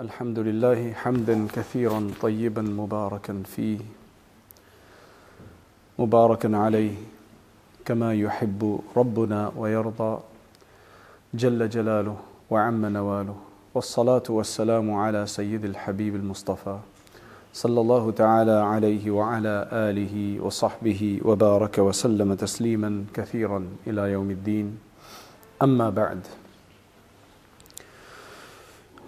[0.00, 3.78] الحمد لله حمدا كثيرا طيبا مباركا فيه
[5.98, 6.92] مباركا عليه
[7.84, 10.20] كما يحب ربنا ويرضى
[11.34, 12.16] جل جلاله
[12.50, 13.36] وعم نواله.
[13.74, 16.78] والصلاة والسلام على سيد الحبيب المصطفى
[17.52, 24.78] صلى الله تعالى عليه وعلى آله وصحبه وبارك وسلم تسليما كثيرا إلى يوم الدين.
[25.62, 26.20] أما بعد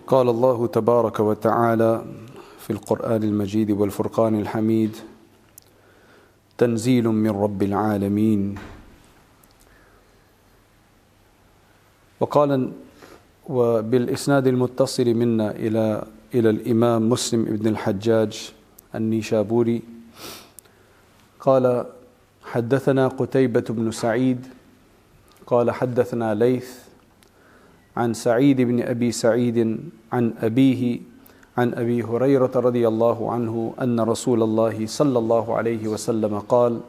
[0.08, 2.04] قال الله تبارك وتعالى
[2.58, 4.96] في القرآن المجيد والفرقان الحميد
[6.58, 8.54] تنزيل من رب العالمين.
[12.20, 12.72] وقال
[13.48, 18.52] وبالإسناد المتصل منا إلى إلى الإمام مسلم بن الحجاج
[18.94, 19.82] النيشابوري
[21.40, 21.86] قال
[22.44, 24.46] حدثنا قتيبة بن سعيد
[25.46, 26.87] قال حدثنا ليث
[27.98, 29.58] عن سعيد بن أبي سعيد
[30.12, 31.00] عن أبيه
[31.58, 36.80] عن أبي هريرة رضي الله عنه أن رسول الله صلى الله عليه وسلم قال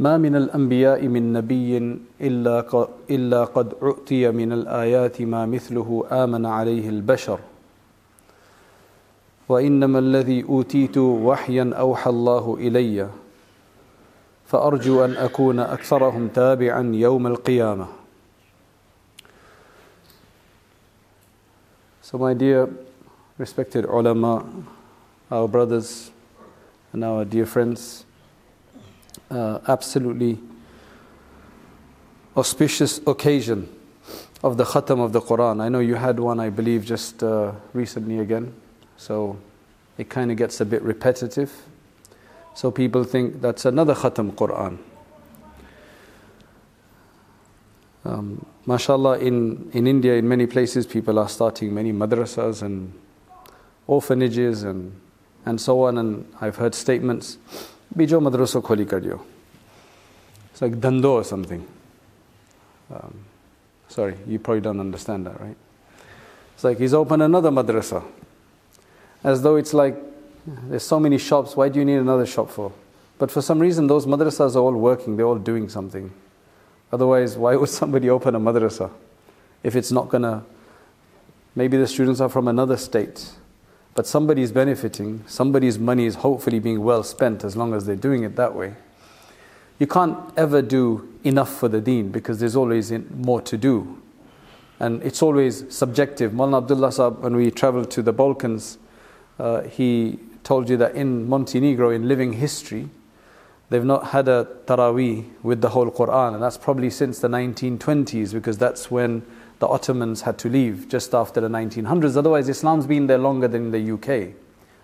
[0.00, 6.88] ما من الأنبياء من نبي إلا إلا قد أعطي من الآيات ما مثله آمن عليه
[6.88, 7.38] البشر.
[9.48, 13.08] وإنما الذي أوتيت وحيا أوحى الله إلي
[14.46, 17.86] فأرجو أن أكون أكثرهم تابعا يوم القيامة.
[22.06, 22.70] So my dear
[23.36, 24.46] respected ulama,
[25.28, 26.12] our brothers
[26.92, 28.04] and our dear friends,
[29.28, 30.38] uh, absolutely
[32.36, 33.68] auspicious occasion
[34.44, 35.60] of the khatam of the Quran.
[35.60, 38.54] I know you had one, I believe, just uh, recently again,
[38.96, 39.36] so
[39.98, 41.52] it kind of gets a bit repetitive.
[42.54, 44.78] So people think that's another khatam Quran.
[48.06, 52.92] Um, mashallah, in, in India, in many places, people are starting many madrasas and
[53.88, 54.92] orphanages and,
[55.44, 55.98] and so on.
[55.98, 57.38] And I've heard statements,
[57.96, 59.20] Bijo madrasa kholi kardiyo.
[60.52, 61.66] It's like dando or something.
[62.94, 63.24] Um,
[63.88, 65.56] sorry, you probably don't understand that, right?
[66.54, 68.04] It's like he's opened another madrasa.
[69.24, 69.96] As though it's like,
[70.46, 72.72] there's so many shops, why do you need another shop for?
[73.18, 76.12] But for some reason, those madrasas are all working, they're all doing something.
[76.92, 78.90] Otherwise, why would somebody open a madrasa
[79.62, 80.42] if it's not going to?
[81.54, 83.30] Maybe the students are from another state,
[83.94, 88.24] but somebody's benefiting, somebody's money is hopefully being well spent as long as they're doing
[88.24, 88.74] it that way.
[89.78, 94.02] You can't ever do enough for the deen because there's always more to do.
[94.78, 96.34] And it's always subjective.
[96.34, 98.78] Mullah Abdullah Sahab, when we traveled to the Balkans,
[99.38, 102.88] uh, he told you that in Montenegro, in living history,
[103.68, 108.32] They've not had a taraweeh with the whole Quran, and that's probably since the 1920s
[108.32, 109.26] because that's when
[109.58, 112.16] the Ottomans had to leave just after the 1900s.
[112.16, 114.34] Otherwise, Islam's been there longer than the UK.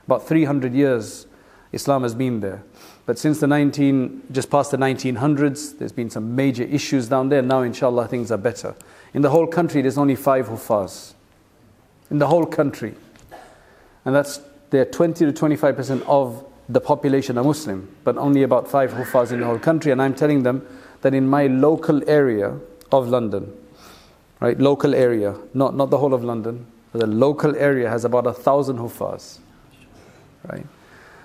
[0.06, 1.26] About 300 years,
[1.72, 2.65] Islam has been there.
[3.06, 7.43] But since the 19, just past the 1900s, there's been some major issues down there.
[7.43, 8.75] Now, inshallah, things are better.
[9.14, 11.14] In the whole country, there's only five huffaz.
[12.10, 12.94] In the whole country.
[14.04, 18.93] And that's, they're 20 to 25% of the population are Muslim, but only about five
[18.93, 19.93] Hufaz in the whole country.
[19.93, 20.66] And I'm telling them
[21.03, 22.56] that in my local area
[22.91, 23.53] of London,
[24.41, 28.32] right, local area, not, not the whole of London, the local area has about a
[28.32, 29.38] thousand Hufaz,
[30.49, 30.66] right?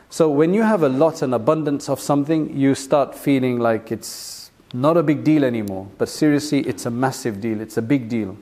[0.09, 4.51] So when you have a lot and abundance of something, you start feeling like it's
[4.73, 5.87] not a big deal anymore.
[5.97, 8.37] But seriously, it's a massive deal, it's a big deal.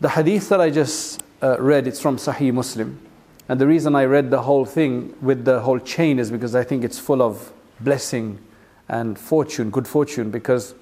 [0.00, 3.00] The hadith that I just uh, read, it's from Sahih Muslim.
[3.48, 6.64] And the reason I read the whole thing with the whole chain is because I
[6.64, 7.50] think it's full of
[7.80, 8.38] blessing
[8.88, 10.74] and fortune, good fortune, because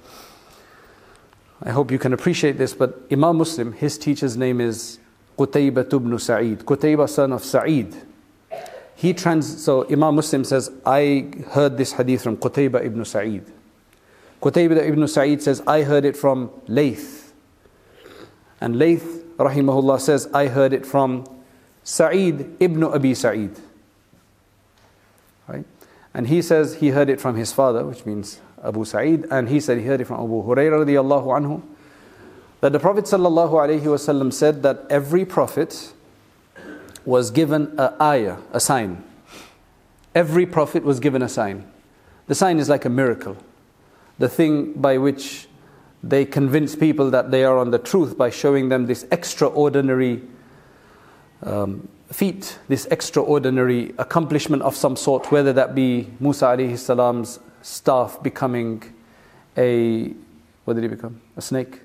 [1.63, 4.99] I hope you can appreciate this, but Imam Muslim, his teacher's name is
[5.39, 7.95] Qutayba ibn Sa'id, Qutayba son of Sa'id.
[8.95, 13.45] He trans so Imam Muslim says, I heard this hadith from Qutayba ibn Sa'id.
[14.43, 17.33] Qutayba ibn Sa'id says, I heard it from Layth.
[18.61, 21.25] And Layth, rahimahullah, says, I heard it from
[21.87, 23.57] Sa'id ibn Abi Sa'id.
[25.47, 25.65] Right?
[26.13, 29.61] And he says he heard it from his father, which means Abu Sa'id, and he
[29.61, 31.63] said he heard it from Abu Hurairah anhu,
[32.61, 35.93] that the Prophet sallallahu alaihi wasallam said that every prophet
[37.05, 39.05] was given a ayah, a sign.
[40.13, 41.71] Every prophet was given a sign.
[42.27, 43.37] The sign is like a miracle.
[44.19, 45.47] The thing by which
[46.03, 50.23] they convince people that they are on the truth by showing them this extraordinary
[51.43, 58.23] um, feat, this extraordinary accomplishment of some sort, whether that be Musa alayhi salam's staff
[58.23, 58.83] becoming
[59.57, 60.13] a,
[60.65, 61.21] what did he become?
[61.37, 61.81] A snake,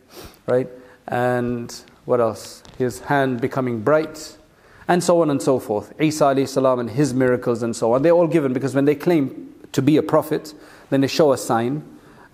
[0.46, 0.70] right?
[1.08, 1.74] And
[2.06, 2.64] what else?
[2.78, 4.38] His hand becoming bright,
[4.88, 5.94] and so on and so forth.
[6.00, 8.02] Isa alayhi salam and his miracles and so on.
[8.02, 10.54] They're all given because when they claim to be a prophet,
[10.90, 11.84] then they show a sign,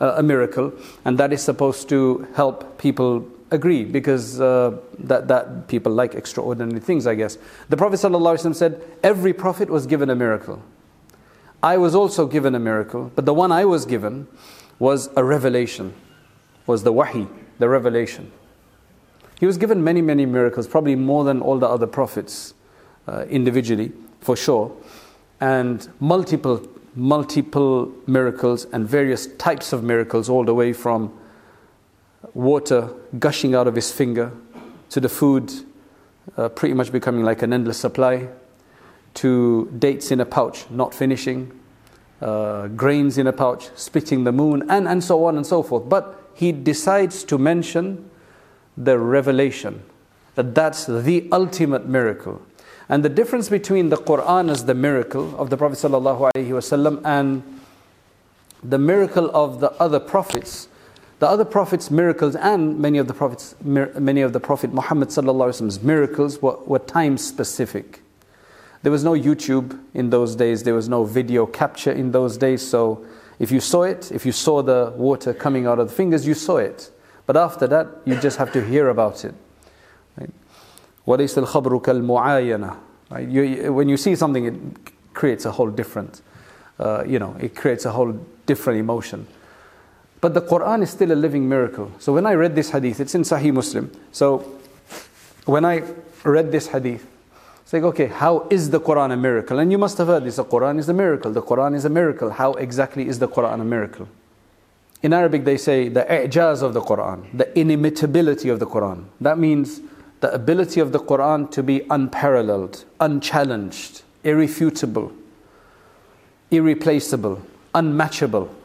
[0.02, 0.74] uh, a miracle,
[1.06, 6.80] and that is supposed to help people agree because uh, that, that people like extraordinary
[6.80, 7.38] things, I guess.
[7.70, 10.62] The Prophet ﷺ said, Every prophet was given a miracle.
[11.64, 14.28] I was also given a miracle, but the one I was given
[14.80, 15.94] was a revelation,
[16.68, 17.28] was the wahi,
[17.58, 18.32] the revelation.
[19.40, 22.54] He was given many, many miracles, probably more than all the other prophets
[23.08, 23.92] uh, individually,
[24.22, 24.76] for sure,
[25.40, 31.12] and multiple, multiple miracles and various types of miracles, all the way from
[32.34, 34.32] water gushing out of his finger
[34.90, 35.52] to the food
[36.36, 38.28] uh, pretty much becoming like an endless supply
[39.14, 41.52] to dates in a pouch not finishing,
[42.22, 45.88] uh, grains in a pouch, splitting the moon, and, and so on and so forth.
[45.88, 48.10] But he decides to mention
[48.76, 49.84] the revelation,
[50.36, 52.42] that that's the ultimate miracle.
[52.90, 57.62] And the difference between the Quran as the miracle of the Prophet ﷺ and
[58.64, 60.68] the miracle of the other prophets,
[61.19, 65.83] the other prophets' miracles and many of the prophets, many of the Prophet Muhammad ﷺ's
[65.83, 68.03] miracles were, were time specific.
[68.83, 72.69] There was no YouTube in those days, there was no video capture in those days.
[72.69, 73.07] So
[73.39, 76.35] if you saw it, if you saw the water coming out of the fingers, you
[76.35, 76.91] saw it.
[77.27, 79.35] But after that, you just have to hear about it.
[81.07, 82.77] وَلَيْسَ الْخَبْرُ كَالْمُعَايَنَةِ
[83.11, 83.29] right?
[83.29, 86.23] You, when you see something, it creates a whole different,
[86.79, 88.13] uh, you know, it creates a whole
[88.47, 89.27] different emotion.
[90.20, 91.92] But the Quran is still a living miracle.
[92.00, 93.92] So when I read this hadith, it's in Sahih Muslim.
[94.12, 94.40] So
[95.46, 95.84] when I
[96.24, 97.06] read this hadith,
[97.62, 99.60] it's like, okay, how is the Quran a miracle?
[99.60, 101.32] And you must have heard this the Quran is a miracle.
[101.32, 102.30] The Quran is a miracle.
[102.30, 104.08] How exactly is the Quran a miracle?
[105.04, 109.06] In Arabic, they say the i'jaz of the Quran, the inimitability of the Quran.
[109.22, 109.82] That means
[110.22, 115.12] the ability of the Quran to be unparalleled, unchallenged, irrefutable,
[116.50, 117.42] irreplaceable,
[117.76, 118.56] unmatchable.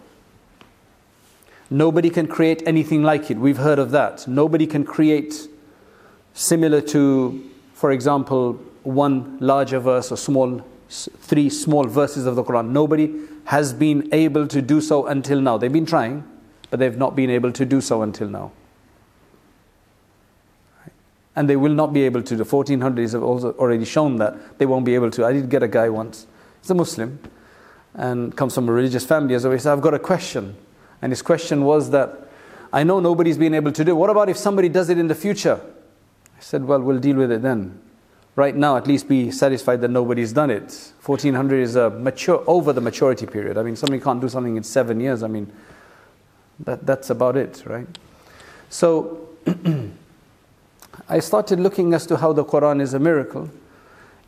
[1.72, 3.38] Nobody can create anything like it.
[3.38, 4.28] We've heard of that.
[4.28, 5.48] Nobody can create
[6.34, 12.72] similar to, for example, one larger verse or small, three small verses of the Quran.
[12.72, 13.14] Nobody
[13.44, 15.56] has been able to do so until now.
[15.56, 16.28] They've been trying,
[16.68, 18.52] but they've not been able to do so until now.
[21.34, 22.36] And they will not be able to.
[22.36, 25.24] The 1400s have also already shown that they won't be able to.
[25.24, 26.26] I did get a guy once,
[26.60, 27.18] he's a Muslim
[27.94, 29.38] and comes from a religious family.
[29.38, 30.54] So he said, I've got a question.
[31.02, 32.28] And his question was that
[32.72, 33.94] I know nobody's been able to do it.
[33.94, 35.60] What about if somebody does it in the future?
[36.36, 37.82] I said, Well, we'll deal with it then
[38.36, 40.92] right now at least be satisfied that nobody's done it.
[41.04, 43.58] 1400 is a mature, over the maturity period.
[43.58, 45.22] I mean, somebody can't do something in seven years.
[45.22, 45.52] I mean,
[46.60, 47.86] that, that's about it, right?
[48.70, 49.28] So,
[51.08, 53.50] I started looking as to how the Quran is a miracle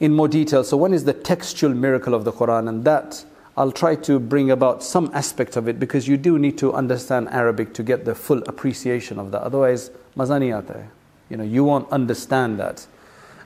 [0.00, 0.64] in more detail.
[0.64, 3.24] So, one is the textual miracle of the Quran, and that
[3.56, 7.28] I'll try to bring about some aspect of it because you do need to understand
[7.28, 9.42] Arabic to get the full appreciation of that.
[9.42, 10.86] Otherwise, mazani aata
[11.30, 12.86] You know, you won't understand that.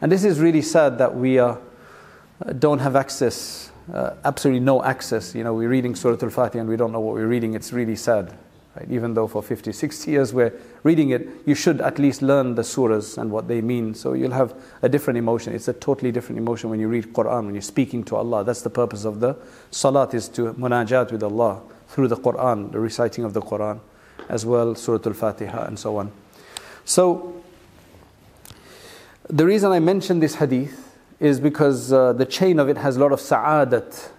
[0.01, 1.57] And this is really sad that we uh,
[2.59, 5.35] don't have access, uh, absolutely no access.
[5.35, 7.55] You know, we're reading Surah Al Fatiha and we don't know what we're reading.
[7.55, 8.33] It's really sad.
[8.79, 8.91] Right?
[8.91, 10.53] Even though for 50, 60 years we're
[10.85, 13.95] reading it, you should at least learn the surahs and what they mean.
[13.95, 15.55] So you'll have a different emotion.
[15.55, 18.45] It's a totally different emotion when you read Quran, when you're speaking to Allah.
[18.45, 19.37] That's the purpose of the
[19.71, 23.81] salat is to munajat with Allah through the Quran, the reciting of the Quran,
[24.29, 26.13] as well, Surah Al Fatiha and so on.
[26.85, 27.43] So
[29.29, 33.01] the reason I mention this hadith is because uh, the chain of it has a
[33.01, 34.11] lot of sa'adat,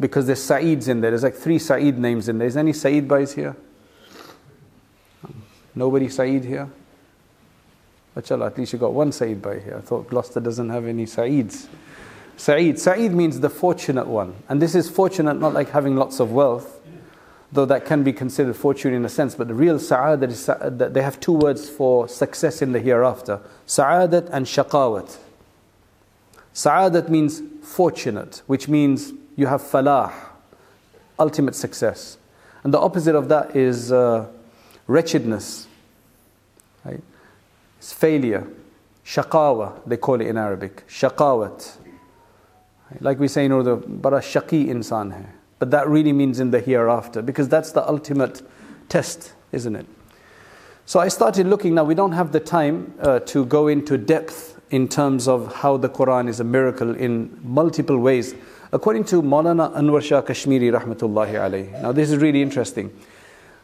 [0.00, 1.12] because there's Sa'ids in there.
[1.12, 2.48] There's like three Sa'id names in there.
[2.48, 3.54] Is any Sa'id boys here?
[5.78, 6.68] Nobody Sa'id here?
[8.16, 9.76] Mashallah, at least you got one Sa'id by here.
[9.78, 11.68] I thought Gloucester doesn't have any Sa'ids.
[12.36, 12.80] Sa'id.
[12.80, 14.34] Sa'id means the fortunate one.
[14.48, 16.80] And this is fortunate not like having lots of wealth,
[17.52, 20.94] though that can be considered fortune in a sense, but the real sa'adat is that
[20.94, 25.16] they have two words for success in the hereafter sa'adat and shaqawat.
[26.54, 30.12] Sa'adat means fortunate, which means you have falah,
[31.20, 32.18] ultimate success.
[32.64, 34.26] And the opposite of that is uh,
[34.88, 35.67] wretchedness,
[36.84, 37.02] right?
[37.78, 38.46] It's failure.
[39.04, 40.84] Shaqawa, they call it in Arabic.
[40.88, 41.76] Shaqawat.
[43.00, 45.26] Like we say in Urdu, bara shaqi insan hai.
[45.58, 48.42] But that really means in the hereafter, because that's the ultimate
[48.88, 49.86] test, isn't it?
[50.86, 51.74] So I started looking.
[51.74, 55.76] Now, we don't have the time uh, to go into depth in terms of how
[55.76, 58.34] the Quran is a miracle in multiple ways.
[58.72, 61.82] According to Maulana Anwar Shah Kashmiri, rahmatullahi alayhi.
[61.82, 62.90] Now, this is really interesting.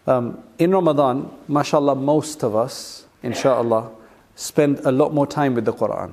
[0.07, 3.91] Um, in Ramadan, mashallah, most of us, inshallah,
[4.37, 6.13] spend a lot more time with the Quran.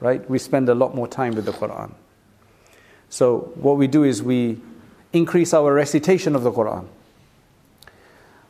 [0.00, 0.28] Right?
[0.28, 1.92] We spend a lot more time with the Quran.
[3.08, 4.60] So, what we do is we
[5.12, 6.86] increase our recitation of the Quran.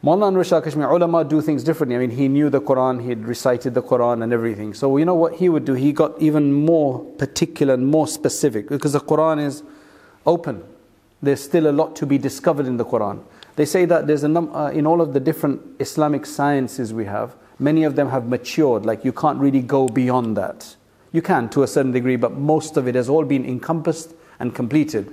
[0.02, 1.96] Mullah Anwar Kashmir ulama do things differently.
[1.96, 4.72] I mean, he knew the Quran, he had recited the Quran and everything.
[4.74, 5.74] So, you know what he would do?
[5.74, 9.62] He got even more particular and more specific because the Quran is
[10.24, 10.62] open.
[11.22, 13.22] There's still a lot to be discovered in the Quran.
[13.56, 17.06] They say that there's a num- uh, in all of the different Islamic sciences we
[17.06, 18.84] have, many of them have matured.
[18.84, 20.76] Like you can't really go beyond that.
[21.12, 24.54] You can to a certain degree, but most of it has all been encompassed and
[24.54, 25.10] completed.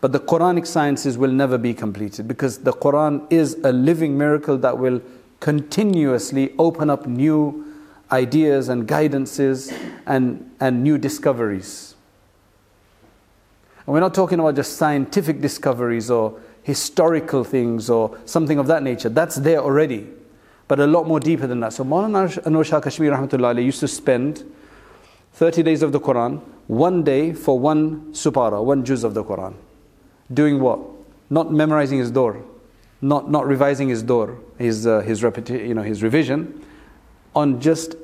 [0.00, 4.56] But the Quranic sciences will never be completed because the Quran is a living miracle
[4.58, 5.00] that will
[5.40, 7.64] continuously open up new
[8.10, 9.72] ideas and guidances
[10.06, 11.94] and, and new discoveries.
[13.86, 18.82] And we're not talking about just scientific discoveries or historical things or something of that
[18.82, 19.08] nature.
[19.08, 20.08] That's there already,
[20.68, 21.72] but a lot more deeper than that.
[21.72, 24.44] So Maulana Anwar Shah Kashmir rahmatullah used to spend
[25.34, 29.54] 30 days of the Quran, one day for one supara, one juz of the Quran.
[30.32, 30.80] Doing what?
[31.30, 32.44] Not memorizing his door,
[33.00, 36.64] not, not revising his door, his, uh, his, repeti- you know, his revision,
[37.34, 37.96] on just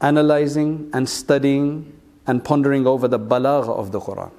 [0.00, 4.30] analyzing and studying and pondering over the balagh of the Quran,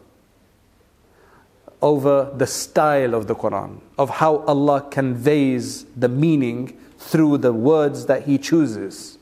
[1.82, 8.06] over the style of the Quran, of how Allah conveys the meaning through the words
[8.06, 9.18] that He chooses,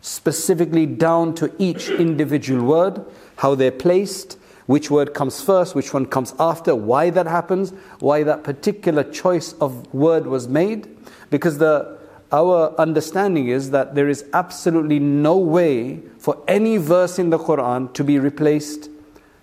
[0.00, 3.04] specifically down to each individual word,
[3.36, 8.22] how they're placed, which word comes first, which one comes after, why that happens, why
[8.22, 10.94] that particular choice of word was made.
[11.30, 11.96] Because the,
[12.32, 17.92] our understanding is that there is absolutely no way for any verse in the Quran
[17.94, 18.90] to be replaced,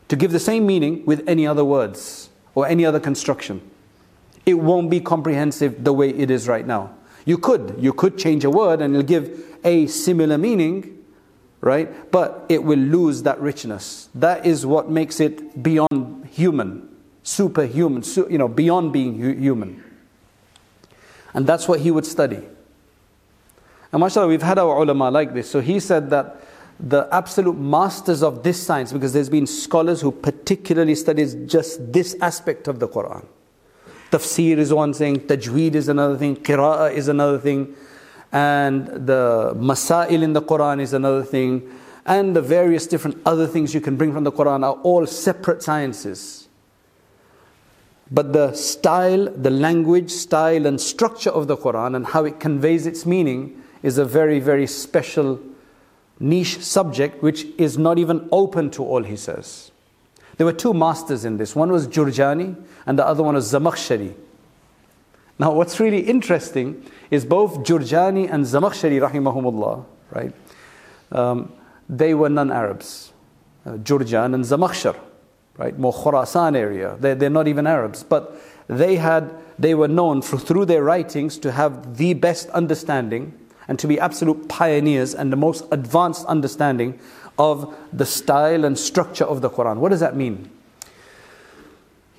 [0.09, 2.24] to give the same meaning with any other words
[2.55, 3.61] or any other construction.
[4.45, 6.95] It won't be comprehensive the way it is right now.
[7.25, 11.03] You could, you could change a word and it'll give a similar meaning,
[11.61, 12.11] right?
[12.11, 14.09] But it will lose that richness.
[14.13, 16.87] That is what makes it beyond human,
[17.23, 19.83] superhuman, su- you know, beyond being hu- human.
[21.33, 22.41] And that's what he would study.
[23.91, 25.49] And mashallah, we've had our ulama like this.
[25.49, 26.41] So he said that
[26.79, 32.15] the absolute masters of this science, because there's been scholars who particularly studies just this
[32.21, 33.25] aspect of the Quran.
[34.11, 37.75] Tafsir is one thing, tajweed is another thing, qira'ah is another thing
[38.35, 41.71] and the masail in the Quran is another thing,
[42.05, 45.63] and the various different other things you can bring from the Quran are all separate
[45.63, 46.49] sciences.
[48.11, 52.85] But the style, the language, style, and structure of the Quran and how it conveys
[52.85, 55.39] its meaning is a very, very special
[56.19, 59.71] niche subject which is not even open to all, he says.
[60.37, 61.55] There were two masters in this.
[61.55, 62.55] One was Jurjani
[62.85, 64.13] and the other one was Zamakhshari.
[65.37, 70.33] Now, what's really interesting is both Jurjani and Zamakhshari, rahimahumullah, right?
[71.11, 71.51] Um,
[71.89, 73.11] they were non-Arabs.
[73.65, 74.97] Uh, Jurjan and Zamakhshar,
[75.57, 75.77] right?
[75.77, 76.97] More Khurasan area.
[76.99, 81.37] They're, they're not even Arabs, but they had they were known for, through their writings
[81.39, 83.33] to have the best understanding
[83.67, 86.99] and to be absolute pioneers and the most advanced understanding
[87.37, 89.77] of the style and structure of the Quran.
[89.77, 90.49] What does that mean?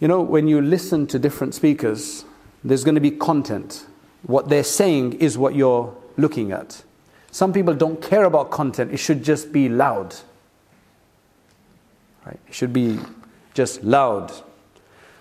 [0.00, 2.24] You know, when you listen to different speakers,
[2.62, 3.86] there's going to be content.
[4.24, 6.82] What they're saying is what you're looking at.
[7.30, 10.14] Some people don't care about content, it should just be loud.
[12.24, 12.38] Right?
[12.48, 12.98] It should be
[13.54, 14.32] just loud.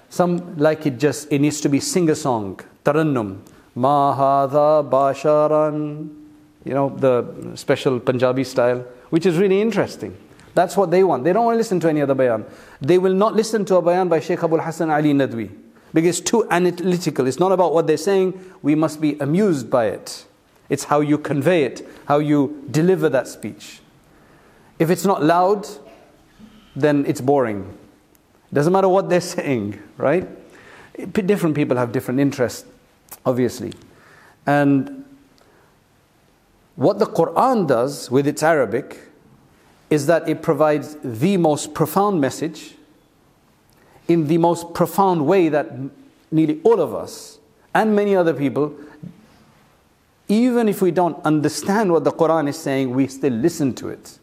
[0.09, 3.43] Some like it just, it needs to be sing a song, tarannum,
[3.75, 6.09] mahadha basharan,
[6.63, 8.79] you know, the special Punjabi style,
[9.09, 10.15] which is really interesting.
[10.53, 11.25] That's what they want.
[11.25, 12.45] They don't want to listen to any other bayan.
[12.81, 15.51] They will not listen to a bayan by Sheikh Abul Hassan Ali Nadwi
[15.93, 17.27] because it's too analytical.
[17.27, 18.39] It's not about what they're saying.
[18.61, 20.25] We must be amused by it.
[20.69, 23.81] It's how you convey it, how you deliver that speech.
[24.79, 25.67] If it's not loud,
[26.75, 27.77] then it's boring.
[28.51, 30.27] Doesn't matter what they're saying, right?
[31.13, 32.65] Different people have different interests,
[33.25, 33.73] obviously.
[34.45, 35.05] And
[36.75, 38.99] what the Quran does with its Arabic
[39.89, 42.75] is that it provides the most profound message
[44.07, 45.71] in the most profound way that
[46.31, 47.39] nearly all of us
[47.73, 48.73] and many other people,
[50.27, 54.19] even if we don't understand what the Quran is saying, we still listen to it.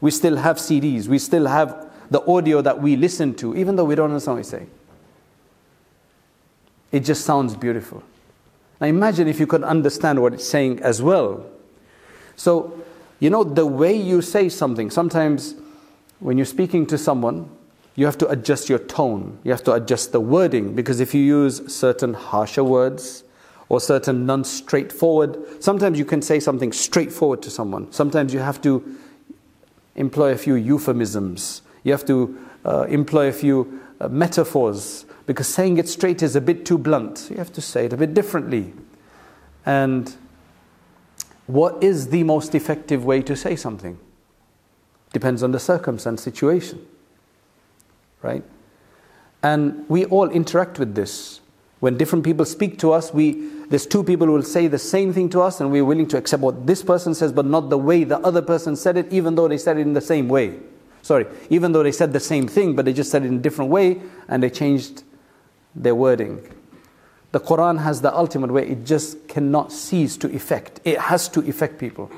[0.00, 3.84] We still have CDs, we still have the audio that we listen to, even though
[3.84, 4.70] we don't understand what he's saying.
[6.92, 8.02] It just sounds beautiful.
[8.80, 11.46] Now imagine if you could understand what it's saying as well.
[12.36, 12.82] So,
[13.20, 15.54] you know, the way you say something, sometimes
[16.20, 17.48] when you're speaking to someone,
[17.96, 21.22] you have to adjust your tone, you have to adjust the wording, because if you
[21.22, 23.24] use certain harsher words
[23.68, 25.62] or certain non straightforward.
[25.62, 27.90] Sometimes you can say something straightforward to someone.
[27.92, 28.96] Sometimes you have to
[29.96, 31.62] employ a few euphemisms.
[31.82, 36.40] You have to uh, employ a few uh, metaphors because saying it straight is a
[36.40, 37.28] bit too blunt.
[37.30, 38.72] You have to say it a bit differently.
[39.64, 40.14] And
[41.46, 43.98] what is the most effective way to say something?
[45.12, 46.86] Depends on the circumstance, situation.
[48.22, 48.44] Right?
[49.42, 51.40] And we all interact with this.
[51.80, 55.12] When different people speak to us, we, there's two people who will say the same
[55.12, 57.76] thing to us, and we're willing to accept what this person says, but not the
[57.78, 60.58] way the other person said it, even though they said it in the same way.
[61.02, 63.38] Sorry, even though they said the same thing, but they just said it in a
[63.40, 65.02] different way and they changed
[65.74, 66.48] their wording.
[67.32, 70.80] The Quran has the ultimate way, it just cannot cease to affect.
[70.84, 72.10] It has to affect people.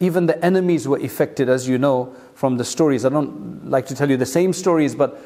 [0.00, 3.04] Even the enemies were affected, as you know from the stories.
[3.04, 5.20] I don't like to tell you the same stories, but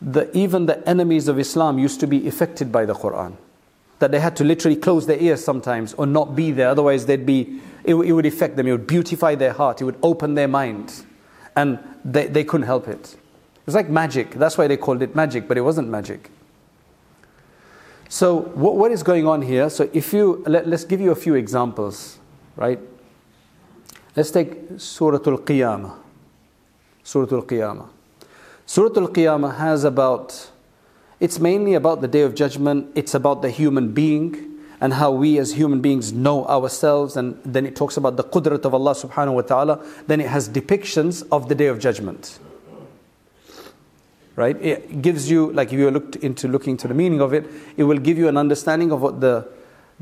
[0.00, 3.36] the, even the enemies of Islam used to be affected by the Quran.
[3.98, 7.26] That they had to literally close their ears sometimes or not be there, otherwise, they'd
[7.26, 10.48] be, it, it would affect them, it would beautify their heart, it would open their
[10.48, 11.04] mind.
[11.56, 13.16] and they, they couldn't help it.
[13.62, 14.32] It was like magic.
[14.32, 16.32] That's why they called it magic, but it wasn't magic.
[18.08, 19.70] So, what, what is going on here?
[19.70, 22.18] So, if you let, let's give you a few examples,
[22.56, 22.80] right?
[24.16, 25.94] Let's take Surah Al Qiyamah.
[27.04, 27.88] Surah Al Qiyamah.
[28.66, 30.50] Surah Al Qiyamah has about,
[31.20, 35.38] it's mainly about the day of judgment, it's about the human being and how we
[35.38, 37.16] as human beings know ourselves.
[37.16, 39.86] And then it talks about the qudrat of Allah subhanahu wa ta'ala.
[40.08, 42.40] Then it has depictions of the day of judgment.
[44.34, 44.56] Right?
[44.60, 47.46] It gives you, like if you looked into looking to the meaning of it,
[47.76, 49.46] it will give you an understanding of what the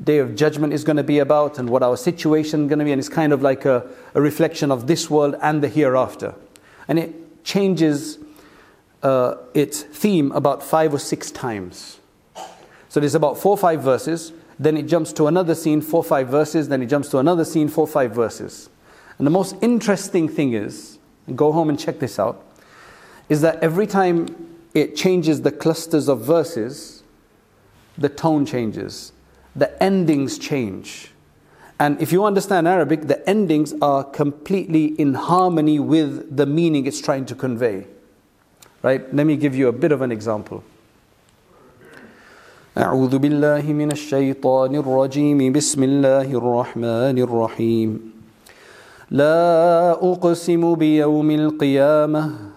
[0.02, 2.84] day of judgment is going to be about and what our situation is going to
[2.84, 2.92] be.
[2.92, 6.34] And it's kind of like a, a reflection of this world and the hereafter.
[6.86, 8.18] And it changes
[9.02, 11.98] uh, its theme about five or six times.
[12.88, 16.04] So there's about four or five verses then it jumps to another scene, four, or
[16.04, 18.68] five verses, then it jumps to another scene, four, or five verses.
[19.16, 20.98] And the most interesting thing is,
[21.34, 22.44] go home and check this out,
[23.29, 24.27] is that every time
[24.73, 27.03] it changes the clusters of verses,
[27.97, 29.11] the tone changes,
[29.55, 31.11] the endings change.
[31.79, 37.01] And if you understand Arabic, the endings are completely in harmony with the meaning it's
[37.01, 37.87] trying to convey.
[38.81, 39.13] Right?
[39.13, 40.63] Let me give you a bit of an example.
[42.77, 48.11] أعوذ بالله من الشيطان الرجيم بسم الله الرحمن الرحيم
[49.11, 52.48] لا أقسم بيوم القيامة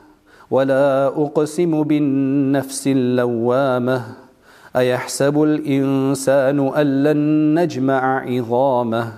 [0.54, 3.98] ولا أقسم بالنفس اللوامة
[4.76, 7.20] أيحسب الإنسان أن لن
[7.60, 9.14] نجمع عظامه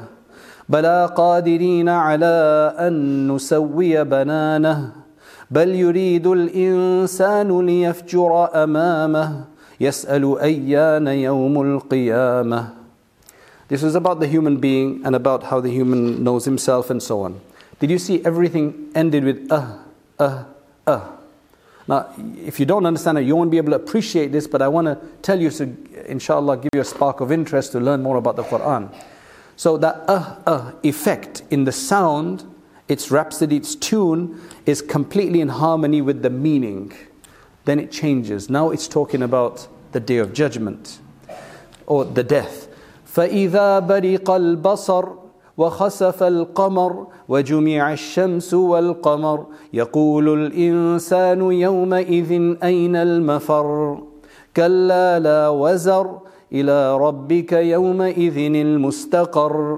[0.70, 2.36] بلى قادرين على
[2.80, 4.92] أن نسوي بنانه
[5.52, 8.32] بل يريد الإنسان ليفجر
[8.64, 9.44] أمامه
[9.80, 12.62] يسأل أيان يوم القيامة
[13.68, 17.22] This is about the human being and about how the human knows himself and so
[17.22, 17.42] on.
[17.80, 19.80] Did you see everything ended with uh,
[20.20, 20.44] uh,
[20.86, 21.15] uh?
[21.89, 24.69] Now, if you don't understand it, you won't be able to appreciate this, but I
[24.69, 25.75] want to tell you, so
[26.07, 28.95] inshallah, give you a spark of interest to learn more about the Quran.
[29.57, 32.45] So, that uh, uh effect in the sound,
[32.89, 36.93] its rhapsody, its tune, is completely in harmony with the meaning
[37.65, 38.51] then it changes.
[38.51, 40.99] Now it's talking about the day of judgment
[41.87, 42.69] or the death.
[43.07, 45.17] فإذا برق البصر
[45.58, 49.46] وخسف القمر وجمع الشمس والقمر.
[49.74, 52.32] يقول الإنسان يومئذ
[52.64, 54.00] أين المفر؟
[54.56, 56.20] كلا لا وزر
[56.52, 59.78] إلى ربك يومئذ المستقر.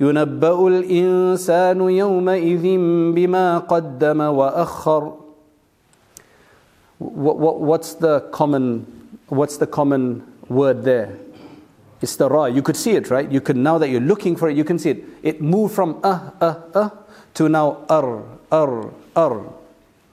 [0.00, 2.64] ينبأ الإنسان يومئذ
[3.14, 4.20] بما قدم
[6.98, 8.86] what, what's the common
[9.28, 11.18] what's the common word there?
[12.01, 12.45] It's the ra.
[12.45, 13.31] You could see it, right?
[13.31, 15.03] You could now that you're looking for it, you can see it.
[15.21, 16.89] It moved from uh uh uh
[17.35, 19.53] to now ar ar ar,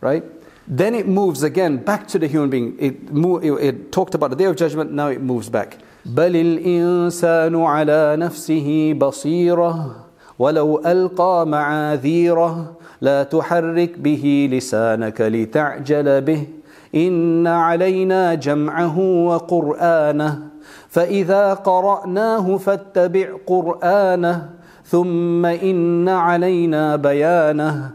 [0.01, 0.25] right?
[0.67, 2.77] Then it moves again back to the human being.
[2.79, 4.93] It, move, it, it talked about the day of judgment.
[4.93, 5.79] Now it moves back.
[6.07, 9.97] بل الإنسان على نفسه بصيرة
[10.39, 16.47] ولو ألقى معاذيره لا تحرك به لسانك لتعجل به
[16.95, 20.49] إن علينا جمعه وقرآنه
[20.94, 24.50] فإذا قرأناه فاتبع قرآنه
[24.86, 27.92] ثم إن علينا بيانه.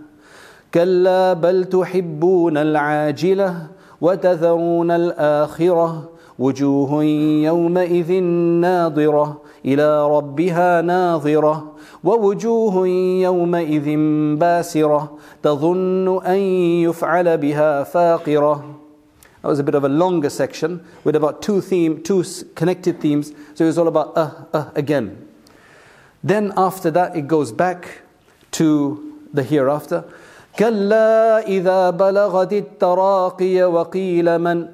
[0.74, 3.66] كلا بل تحبون العاجلة
[4.00, 6.08] وتذرون الآخرة.
[6.38, 7.04] وجوه
[7.44, 8.22] يومئذ
[8.60, 11.72] ناظرة إلى ربها ناظرة.
[12.04, 12.88] ووجوه
[13.22, 13.96] يومئذ
[14.36, 15.10] باسرة
[15.42, 16.38] تظن أن
[16.82, 18.77] يفعل بها فاقرة.
[19.42, 22.24] That was a bit of a longer section with about two theme, two
[22.54, 23.32] connected themes.
[23.54, 25.28] So it was all about uh, uh again.
[26.24, 28.02] Then after that, it goes back
[28.52, 30.04] to the hereafter.
[30.58, 34.68] كلا إذا بلغت التراقي وقيل من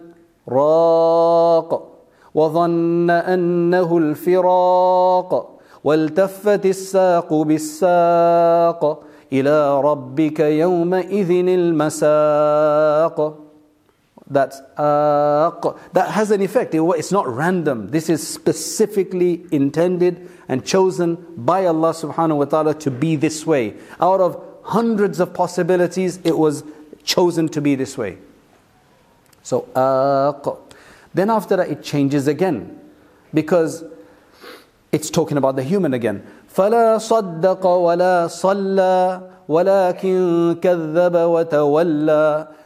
[0.48, 1.88] راق
[2.34, 13.43] وظن أنه الفراق والتفت الساق بالساق إلى ربك يومئذ المساق
[14.29, 16.75] That's uh, that has an effect.
[16.75, 17.89] It's not random.
[17.89, 23.73] This is specifically intended and chosen by Allah subhanahu wa ta'ala to be this way.
[23.99, 26.63] Out of hundreds of possibilities, it was
[27.03, 28.19] chosen to be this way.
[29.41, 30.33] So, uh,
[31.15, 32.79] then after that, it changes again
[33.33, 33.83] because
[34.91, 36.23] it's talking about the human again.
[36.49, 42.47] فلا صدق ولا صلى ولكن كذب وتولى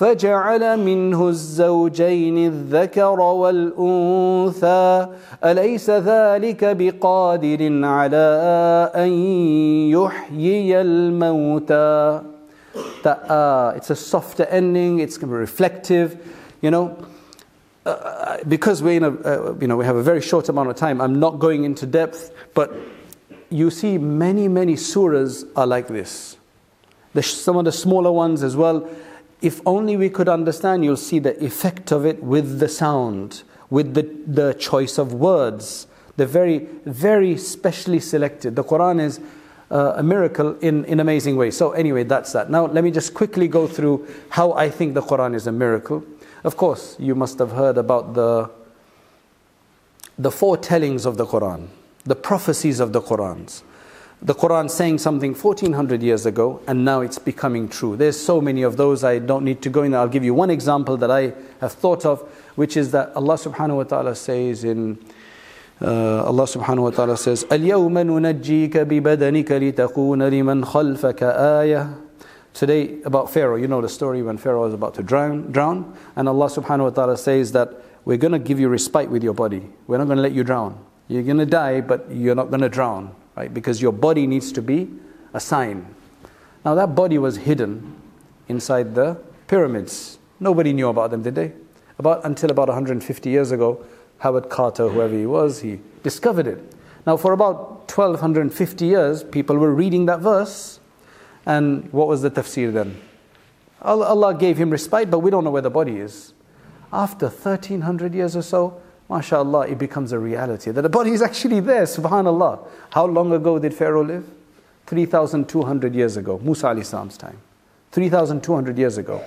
[0.00, 5.06] فجعل منه الزوجين الذكر والأنثى
[5.44, 8.26] أليس ذلك بقادر على
[8.94, 9.10] أن
[9.90, 12.20] يحيي الموتى
[13.02, 16.16] that uh, it's a softer ending, it's going to be reflective,
[16.62, 16.96] you know.
[17.84, 20.68] Uh, uh, because we in a, uh, you know, we have a very short amount
[20.68, 22.72] of time, I'm not going into depth, but
[23.50, 26.36] you see many, many surahs are like this.
[27.14, 28.88] The, some of the smaller ones as well
[29.41, 33.93] if only we could understand, you'll see the effect of it with the sound, with
[33.93, 35.87] the, the choice of words.
[36.17, 38.55] They're very, very specially selected.
[38.55, 39.19] The Quran is
[39.69, 41.57] uh, a miracle in, in amazing ways.
[41.57, 42.49] So, anyway, that's that.
[42.49, 46.03] Now, let me just quickly go through how I think the Quran is a miracle.
[46.43, 48.49] Of course, you must have heard about the,
[50.17, 51.67] the foretellings of the Quran,
[52.03, 53.63] the prophecies of the Qurans
[54.22, 57.96] the Quran saying something 1400 years ago and now it's becoming true.
[57.96, 59.94] There's so many of those I don't need to go in.
[59.94, 62.20] I'll give you one example that I have thought of,
[62.54, 64.98] which is that Allah subhanahu wa ta'ala says in
[65.80, 72.06] uh, Allah subhanahu wa ta'ala says, الْيَوْمَ نُنَجِّيكَ بِبَدَنِكَ لِتَكُونَ لِمَنْ خَلْفَكَ آيَةً
[72.52, 76.28] Today about Pharaoh, you know the story when Pharaoh was about to drown, drown and
[76.28, 77.72] Allah subhanahu wa ta'ala says that
[78.04, 79.70] we're going to give you respite with your body.
[79.86, 80.84] We're not going to let you drown.
[81.08, 83.53] You're going to die, but you're not going to drown right?
[83.53, 84.89] Because your body needs to be
[85.33, 85.93] a sign.
[86.63, 87.95] Now, that body was hidden
[88.47, 89.17] inside the
[89.47, 90.17] pyramids.
[90.39, 91.53] Nobody knew about them, did they?
[91.97, 93.83] About until about 150 years ago,
[94.19, 96.73] Howard Carter, whoever he was, he discovered it.
[97.05, 100.79] Now, for about 1250 years, people were reading that verse,
[101.45, 102.99] and what was the tafsir then?
[103.81, 106.33] Allah gave him respite, but we don't know where the body is.
[106.91, 111.59] After 1300 years or so, MashaAllah, it becomes a reality that the body is actually
[111.59, 112.67] there, subhanAllah.
[112.91, 114.27] How long ago did Pharaoh live?
[114.87, 117.37] 3,200 years ago, Musa alayhi salam's time.
[117.91, 119.23] 3,200 years ago.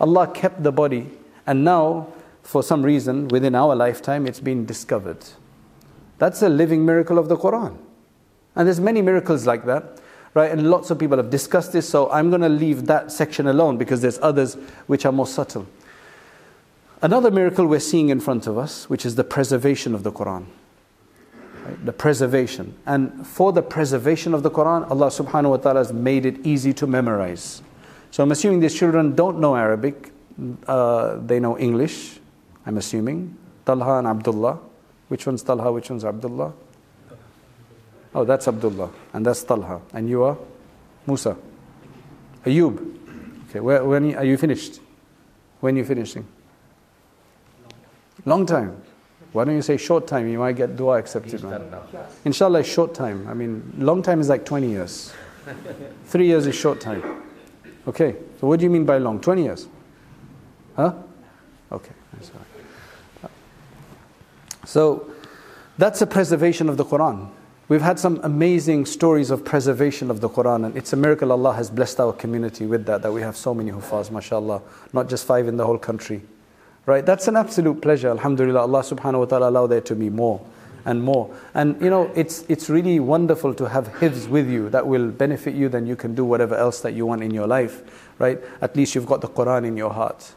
[0.00, 1.10] Allah kept the body,
[1.46, 2.08] and now,
[2.42, 5.18] for some reason, within our lifetime, it's been discovered.
[6.18, 7.76] That's a living miracle of the Quran.
[8.54, 9.98] And there's many miracles like that,
[10.34, 10.50] right?
[10.50, 13.78] And lots of people have discussed this, so I'm going to leave that section alone
[13.78, 14.54] because there's others
[14.86, 15.66] which are more subtle.
[17.02, 20.46] Another miracle we're seeing in front of us, which is the preservation of the Quran.
[21.64, 21.84] Right?
[21.84, 22.76] The preservation.
[22.86, 26.72] And for the preservation of the Quran, Allah subhanahu wa ta'ala has made it easy
[26.74, 27.60] to memorize.
[28.12, 30.12] So I'm assuming these children don't know Arabic,
[30.68, 32.20] uh, they know English,
[32.66, 33.36] I'm assuming.
[33.66, 34.60] Talha and Abdullah.
[35.08, 36.52] Which one's Talha, which one's Abdullah?
[38.14, 39.80] Oh, that's Abdullah, and that's Talha.
[39.92, 40.38] And you are?
[41.06, 41.36] Musa.
[42.44, 42.96] Ayub.
[43.48, 44.80] Okay, where, when are you finished?
[45.58, 46.26] When are you finishing?
[48.24, 48.82] Long time.
[49.32, 50.28] Why don't you say short time?
[50.28, 51.42] You might get dua accepted.
[52.24, 53.26] Inshallah, short time.
[53.26, 55.12] I mean, long time is like 20 years.
[56.06, 57.02] Three years is short time.
[57.88, 59.20] Okay, so what do you mean by long?
[59.20, 59.66] 20 years?
[60.76, 60.94] Huh?
[61.70, 61.92] Okay,
[64.64, 65.10] So
[65.78, 67.30] that's a preservation of the Quran.
[67.68, 71.54] We've had some amazing stories of preservation of the Quran, and it's a miracle Allah
[71.54, 74.60] has blessed our community with that, that we have so many Hufaz, mashallah,
[74.92, 76.20] not just five in the whole country.
[76.84, 77.06] Right?
[77.06, 78.10] That's an absolute pleasure.
[78.10, 80.44] Alhamdulillah, Allah subhanahu wa ta'ala allow there to be more
[80.84, 81.34] and more.
[81.54, 85.54] And you know, it's, it's really wonderful to have hifz with you that will benefit
[85.54, 88.40] you, then you can do whatever else that you want in your life, right?
[88.60, 90.34] At least you've got the Quran in your heart.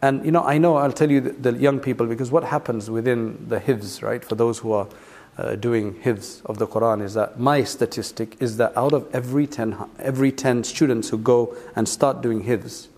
[0.00, 2.90] And you know, I know I'll tell you the, the young people because what happens
[2.90, 4.88] within the hifz, right, for those who are
[5.36, 9.46] uh, doing hifz of the Quran is that my statistic is that out of every
[9.46, 12.88] 10, every 10 students who go and start doing hifz,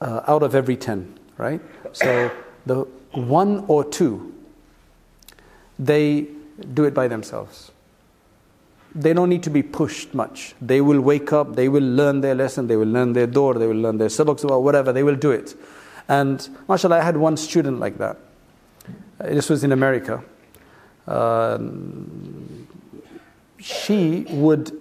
[0.00, 1.60] uh, out of every 10, right?
[1.92, 2.30] So
[2.64, 4.32] the one or two,
[5.78, 6.28] they
[6.72, 7.72] do it by themselves.
[8.94, 10.54] They don't need to be pushed much.
[10.60, 13.66] They will wake up, they will learn their lesson, they will learn their door, they
[13.66, 15.54] will learn their sabaks, whatever, they will do it.
[16.08, 18.18] And mashallah, I had one student like that.
[19.18, 20.22] This was in America.
[21.06, 21.58] Uh,
[23.58, 24.72] she would,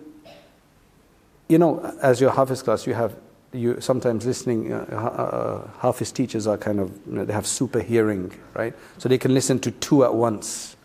[1.47, 3.15] you know, as your Hafiz class, you have
[3.53, 4.71] you sometimes listening.
[4.71, 8.73] Uh, uh, Hafiz teachers are kind of you know, they have super hearing, right?
[8.97, 10.75] So they can listen to two at once,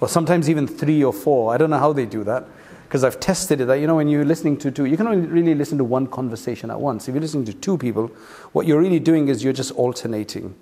[0.00, 1.52] or sometimes even three or four.
[1.52, 2.46] I don't know how they do that
[2.84, 5.26] because I've tested it that you know when you're listening to two, you can only
[5.26, 7.08] really listen to one conversation at once.
[7.08, 8.08] If you're listening to two people,
[8.52, 10.54] what you're really doing is you're just alternating,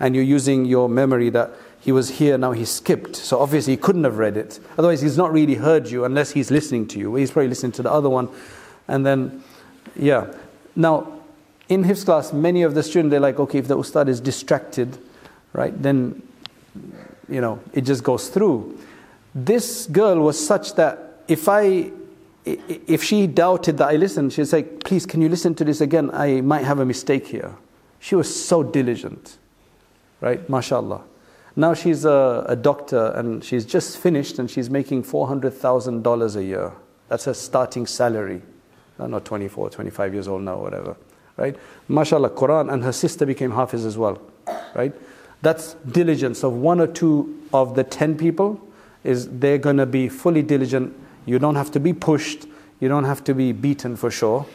[0.00, 3.14] and you're using your memory that he was here now he skipped.
[3.14, 4.58] So obviously he couldn't have read it.
[4.78, 7.14] Otherwise he's not really heard you unless he's listening to you.
[7.16, 8.30] He's probably listening to the other one,
[8.88, 9.44] and then
[9.94, 10.32] yeah.
[10.76, 11.20] Now
[11.68, 14.98] in his class, many of the students they're like, okay, if the ustad is distracted,
[15.52, 16.22] right, then
[17.28, 18.78] you know it just goes through.
[19.34, 21.90] This girl was such that if I
[22.44, 26.10] if she doubted that I listened, she'd say, Please, can you listen to this again?
[26.12, 27.54] I might have a mistake here.
[28.00, 29.38] She was so diligent,
[30.20, 30.46] right?
[30.48, 31.02] mashallah.
[31.56, 36.72] Now she's a, a doctor and she's just finished and she's making $400,000 a year.
[37.08, 38.42] That's her starting salary.
[38.98, 40.96] Not 24, 25 years old now, whatever,
[41.36, 41.56] right?
[41.90, 44.20] MashaAllah, Quran, and her sister became Hafiz as well,
[44.74, 44.92] right?
[45.42, 48.60] That's diligence of one or two of the 10 people
[49.02, 52.46] is they're going to be fully diligent you don't have to be pushed.
[52.80, 54.46] You don't have to be beaten for sure.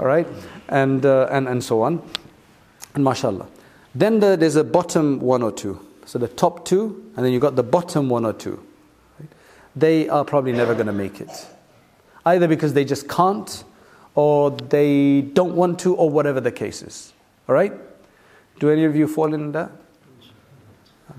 [0.00, 0.26] All right?
[0.68, 2.02] And, uh, and, and so on.
[2.94, 3.46] And mashallah.
[3.94, 5.80] Then the, there's a bottom one or two.
[6.06, 8.62] So the top two, and then you've got the bottom one or two.
[9.18, 9.28] Right?
[9.74, 11.46] They are probably never going to make it.
[12.24, 13.64] Either because they just can't,
[14.16, 17.12] or they don't want to, or whatever the case is.
[17.48, 17.72] All right?
[18.58, 19.70] Do any of you fall in that?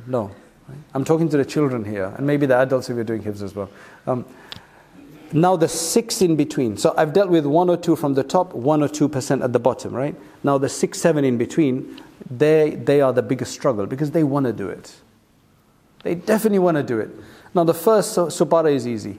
[0.06, 0.32] No.
[0.94, 3.56] I'm talking to the children here, and maybe the adults if you're doing hifz as
[3.56, 3.70] well.
[4.06, 4.26] Um,
[5.32, 6.76] now the six in between.
[6.76, 9.54] So I've dealt with one or two from the top, one or two percent at
[9.54, 10.16] the bottom, right?
[10.44, 14.46] Now the six, seven in between, they, they are the biggest struggle because they want
[14.46, 14.96] to do it.
[16.04, 17.10] They definitely want to do it.
[17.54, 19.18] Now the first supara is easy.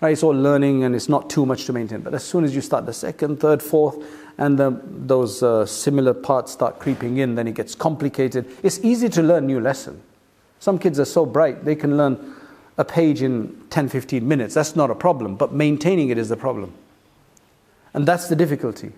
[0.00, 0.12] Right?
[0.12, 2.00] It's all learning and it's not too much to maintain.
[2.00, 4.04] But as soon as you start the second, third, fourth,
[4.38, 8.46] and the, those uh, similar parts start creeping in, then it gets complicated.
[8.62, 10.02] It's easy to learn new lesson.
[10.58, 12.34] Some kids are so bright, they can learn
[12.78, 14.54] a page in 10, 15 minutes.
[14.54, 16.74] That's not a problem, but maintaining it is the problem.
[17.94, 18.92] And that's the difficulty.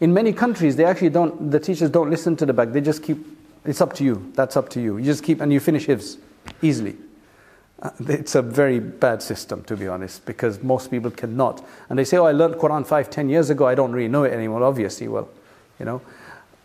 [0.00, 2.72] In many countries, they actually don't, the teachers don't listen to the back.
[2.72, 3.18] They just keep,
[3.64, 4.32] it's up to you.
[4.34, 4.96] That's up to you.
[4.96, 6.16] You just keep, and you finish hifz
[6.62, 6.96] easily.
[7.80, 11.64] Uh, it's a very bad system, to be honest, because most people cannot.
[11.88, 13.66] And they say, oh, I learned Quran five, ten years ago.
[13.66, 14.64] I don't really know it anymore.
[14.64, 15.28] Obviously, well,
[15.78, 16.00] you know.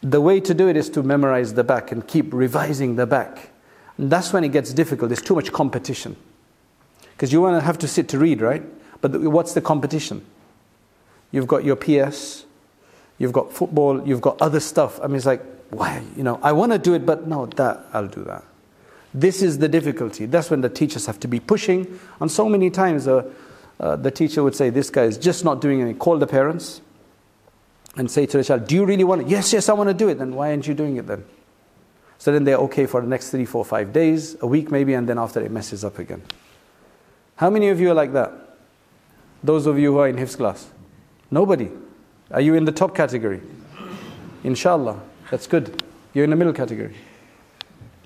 [0.02, 3.52] The way to do it is to memorize the back and keep revising the back.
[3.98, 5.10] And that's when it gets difficult.
[5.10, 6.16] There's too much competition.
[7.12, 8.64] Because you want to have to sit to read, right?
[9.02, 10.26] But what's the competition?
[11.32, 12.46] You've got your PS,
[13.18, 15.00] you've got football, you've got other stuff.
[15.02, 16.04] I mean, it's like, why?
[16.16, 18.44] You know, I want to do it, but no, that, I'll do that.
[19.14, 20.26] This is the difficulty.
[20.26, 22.00] That's when the teachers have to be pushing.
[22.20, 23.30] And so many times, uh,
[23.80, 26.00] uh, the teacher would say, This guy is just not doing anything.
[26.00, 26.82] Call the parents
[27.96, 29.28] and say to the child, Do you really want it?
[29.28, 30.16] Yes, yes, I want to do it.
[30.16, 31.24] Then why aren't you doing it then?
[32.18, 35.08] So then they're okay for the next three, four, five days, a week maybe, and
[35.08, 36.24] then after it messes up again.
[37.36, 38.32] How many of you are like that?
[39.44, 40.70] Those of you who are in Hifz class?
[41.30, 41.70] Nobody.
[42.32, 43.42] Are you in the top category?
[44.44, 45.02] Inshallah.
[45.30, 45.84] That's good.
[46.14, 46.96] You're in the middle category.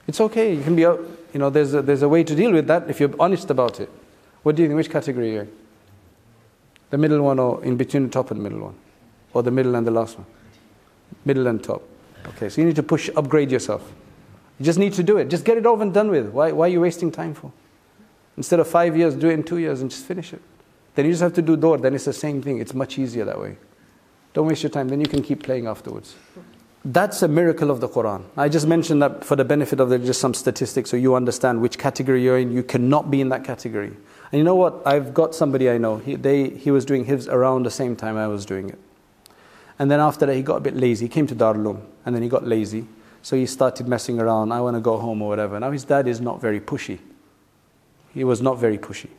[0.07, 0.55] It's okay.
[0.55, 2.99] You can be, you know, there's a, there's a way to deal with that if
[2.99, 3.89] you're honest about it.
[4.43, 4.77] What do you think?
[4.77, 5.53] Which category are you?
[6.89, 8.75] The middle one or in between the top and middle one?
[9.33, 10.25] Or the middle and the last one?
[11.25, 11.83] Middle and top.
[12.27, 13.91] Okay, so you need to push, upgrade yourself.
[14.59, 15.29] You just need to do it.
[15.29, 16.27] Just get it over and done with.
[16.29, 17.51] Why, why are you wasting time for?
[18.37, 20.41] Instead of five years, do it in two years and just finish it.
[20.95, 22.59] Then you just have to do door, then it's the same thing.
[22.59, 23.57] It's much easier that way.
[24.33, 26.15] Don't waste your time, then you can keep playing afterwards.
[26.89, 28.23] That's a miracle of the Quran.
[28.37, 31.61] I just mentioned that for the benefit of the, just some statistics so you understand
[31.61, 32.53] which category you're in.
[32.53, 33.87] You cannot be in that category.
[33.87, 34.87] And you know what?
[34.87, 35.97] I've got somebody I know.
[35.97, 38.79] He, they, he was doing his around the same time I was doing it.
[39.77, 41.07] And then after that, he got a bit lazy.
[41.07, 42.87] He came to Darul and then he got lazy.
[43.21, 44.53] So he started messing around.
[44.53, 45.59] I want to go home or whatever.
[45.59, 46.99] Now his dad is not very pushy.
[48.13, 49.09] He was not very pushy.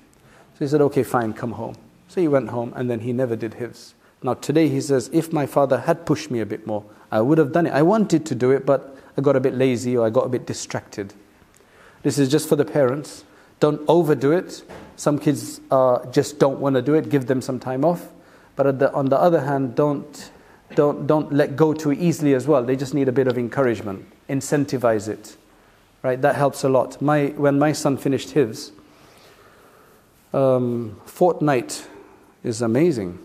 [0.55, 1.75] So he said, okay, fine, come home.
[2.09, 3.93] So he went home and then he never did his.
[4.23, 7.39] Now today he says, if my father had pushed me a bit more, I would
[7.39, 7.73] have done it.
[7.73, 10.29] I wanted to do it, but I got a bit lazy or I got a
[10.29, 11.15] bit distracted.
[12.03, 13.25] This is just for the parents
[13.61, 14.63] Don't overdo it.
[14.97, 17.09] Some kids uh, just don't want to do it.
[17.09, 18.09] Give them some time off.
[18.57, 20.31] But the, on the other hand, don't,
[20.75, 22.63] don't, don't let go too easily as well.
[22.63, 24.07] They just need a bit of encouragement.
[24.29, 25.37] Incentivize it.
[26.03, 26.21] Right?
[26.21, 27.01] That helps a lot.
[27.03, 28.73] My, when my son finished his,
[30.33, 31.87] um, Fortnite
[32.45, 33.19] is amazing.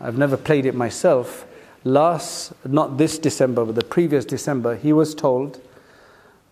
[0.00, 1.44] I've never played it myself
[1.84, 5.60] last, not this December, but the previous December, he was told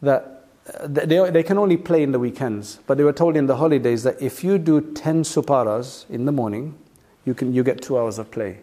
[0.02, 0.40] that
[0.84, 4.02] they, they can only play in the weekends, but they were told in the holidays
[4.02, 6.78] that if you do 10 suparas in the morning,
[7.24, 8.58] you, can, you get two hours of play.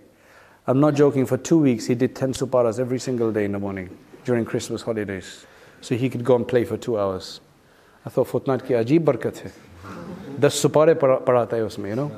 [0.68, 3.60] I'm not joking, for two weeks he did 10 suparas every single day in the
[3.60, 5.46] morning during Christmas holidays.
[5.82, 7.40] So he could go and play for two hours.
[8.06, 9.52] I thought, Fortnite ki ajeeb barkat hai.
[10.38, 12.12] That's supare parata hai usme, you know?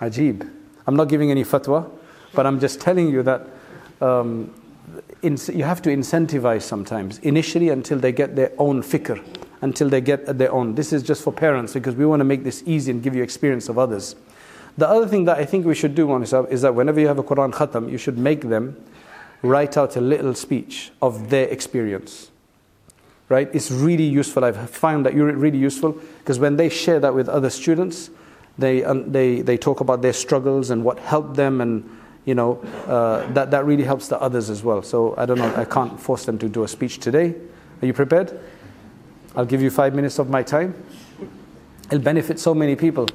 [0.00, 0.48] Ajeeb.
[0.86, 1.90] I'm not giving any fatwa,
[2.34, 3.48] but I'm just telling you that
[4.00, 4.52] um,
[5.22, 9.22] in, you have to incentivize sometimes, initially until they get their own fikr,
[9.62, 10.74] until they get their own.
[10.74, 13.22] This is just for parents because we want to make this easy and give you
[13.22, 14.16] experience of others.
[14.78, 17.18] The other thing that I think we should do, Monisab, is that whenever you have
[17.18, 18.76] a Quran khatam, you should make them
[19.42, 22.30] write out a little speech of their experience
[23.28, 23.48] right?
[23.52, 24.44] It's really useful.
[24.44, 28.10] I've found that you're really useful because when they share that with other students,
[28.58, 31.88] they, um, they, they talk about their struggles and what helped them, and
[32.26, 34.82] you know uh, that, that really helps the others as well.
[34.82, 37.34] So I don't know, I can't force them to do a speech today.
[37.80, 38.38] Are you prepared?
[39.34, 40.74] I'll give you five minutes of my time.
[41.86, 43.06] It'll benefit so many people.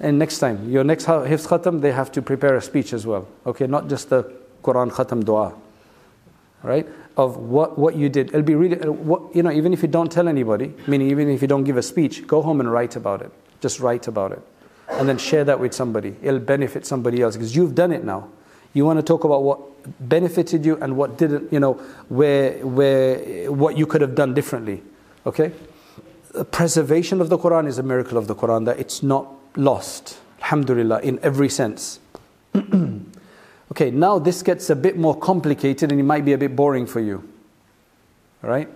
[0.00, 3.26] And next time, your next Hifz Khatam, they have to prepare a speech as well.
[3.46, 4.24] Okay, not just the
[4.62, 5.54] Quran Khatam dua.
[6.62, 6.86] Right?
[7.20, 8.28] of what, what you did.
[8.28, 11.42] It'll be really, what, you know, even if you don't tell anybody, meaning even if
[11.42, 13.30] you don't give a speech, go home and write about it.
[13.60, 14.42] Just write about it.
[14.88, 16.16] And then share that with somebody.
[16.22, 18.28] It'll benefit somebody else because you've done it now.
[18.72, 19.60] You want to talk about what
[20.08, 21.74] benefited you and what didn't, you know,
[22.08, 24.82] where, where, what you could have done differently.
[25.26, 25.52] Okay?
[26.32, 30.18] The preservation of the Quran is a miracle of the Quran that it's not lost.
[30.42, 31.98] Alhamdulillah, in every sense.
[33.72, 36.86] Okay, now this gets a bit more complicated and it might be a bit boring
[36.86, 37.22] for you.
[38.42, 38.68] Right?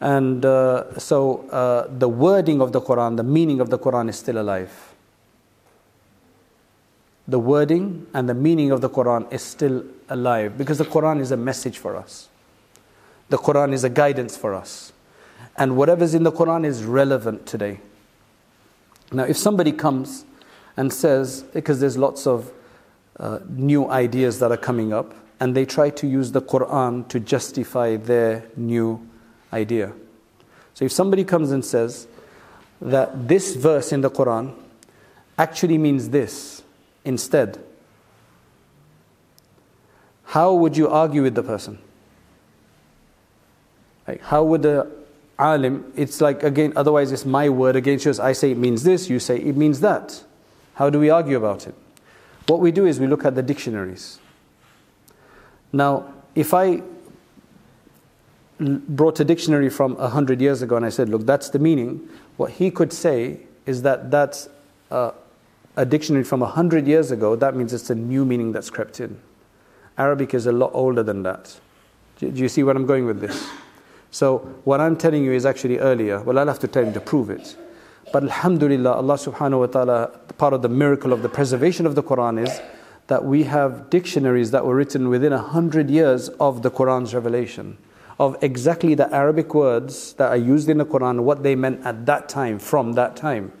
[0.00, 4.18] And uh, so uh, the wording of the Quran, the meaning of the Quran is
[4.18, 4.89] still alive.
[7.30, 11.30] The wording and the meaning of the Quran is still alive because the Quran is
[11.30, 12.28] a message for us.
[13.28, 14.92] The Quran is a guidance for us.
[15.56, 17.78] And whatever's in the Quran is relevant today.
[19.12, 20.24] Now, if somebody comes
[20.76, 22.50] and says, because there's lots of
[23.20, 27.20] uh, new ideas that are coming up, and they try to use the Quran to
[27.20, 29.08] justify their new
[29.52, 29.92] idea.
[30.74, 32.08] So if somebody comes and says
[32.80, 34.52] that this verse in the Quran
[35.38, 36.59] actually means this
[37.04, 37.62] instead,
[40.24, 41.78] how would you argue with the person?
[44.06, 44.90] Like, how would the
[45.38, 48.20] alim, it's like again, otherwise it's my word against yours.
[48.20, 50.22] I say it means this, you say it means that.
[50.74, 51.74] How do we argue about it?
[52.46, 54.18] What we do is we look at the dictionaries.
[55.72, 56.82] Now, if I
[58.58, 62.08] brought a dictionary from a 100 years ago and I said, look, that's the meaning,
[62.36, 64.48] what he could say is that that's
[65.80, 69.18] a dictionary from 100 years ago, that means it's a new meaning that's crept in.
[69.96, 71.58] Arabic is a lot older than that.
[72.18, 73.48] Do, you see where I'm going with this?
[74.10, 76.20] So, what I'm telling you is actually earlier.
[76.20, 77.56] Well, I'll have to tell you to prove it.
[78.12, 82.02] But Alhamdulillah, Allah subhanahu wa ta'ala, part of the miracle of the preservation of the
[82.02, 82.60] Quran is
[83.06, 87.78] that we have dictionaries that were written within a hundred years of the Quran's revelation,
[88.18, 92.04] of exactly the Arabic words that are used in the Quran, what they meant at
[92.04, 93.52] that time, from that time.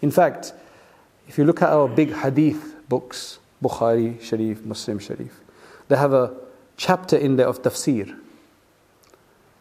[0.00, 0.54] In fact,
[1.30, 5.40] if you look at our big hadith books, Bukhari Sharif, Muslim Sharif,
[5.86, 6.34] they have a
[6.76, 8.18] chapter in there of tafsir.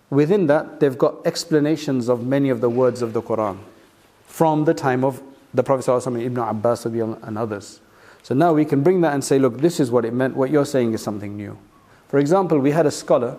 [0.10, 3.60] Within that, they've got explanations of many of the words of the Quran
[4.26, 5.22] from the time of
[5.54, 7.82] the Prophet ﷺ, Ibn Abbas and others.
[8.24, 10.36] So now we can bring that and say, look, this is what it meant.
[10.36, 11.56] What you're saying is something new.
[12.08, 13.38] For example, we had a scholar,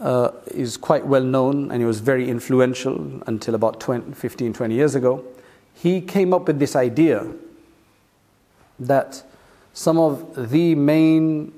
[0.00, 4.74] uh, is quite well known and he was very influential until about 20, 15, 20
[4.74, 5.24] years ago.
[5.74, 7.26] He came up with this idea
[8.78, 9.22] that
[9.72, 11.52] some of the main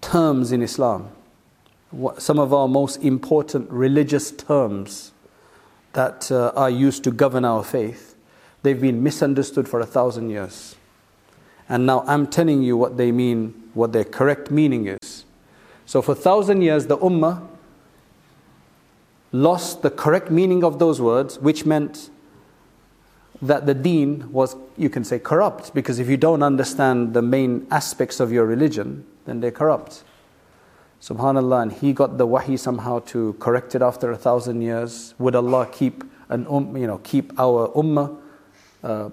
[0.00, 1.08] terms in Islam,
[2.18, 5.12] some of our most important religious terms,
[5.92, 8.14] that uh, are used to govern our faith,
[8.62, 10.76] they've been misunderstood for a thousand years.
[11.68, 15.24] And now I'm telling you what they mean, what their correct meaning is.
[15.86, 17.46] So for a thousand years, the Ummah
[19.32, 22.10] lost the correct meaning of those words, which meant
[23.42, 27.66] that the deen was, you can say, corrupt, because if you don't understand the main
[27.70, 30.04] aspects of your religion, then they're corrupt.
[31.00, 35.14] Subhanallah, and he got the wahi somehow to correct it after a thousand years.
[35.18, 38.16] Would Allah keep an um, you know, keep our ummah
[38.82, 39.10] uh,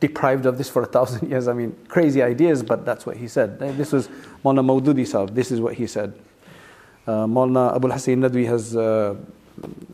[0.00, 1.48] deprived of this for a thousand years.
[1.48, 3.58] I mean, crazy ideas, but that's what he said.
[3.58, 4.08] This was
[4.44, 6.14] Maulana Maududi Sahib, this is what he said.
[7.06, 9.16] Uh, Maulana Abul Hasan Nadwi has uh,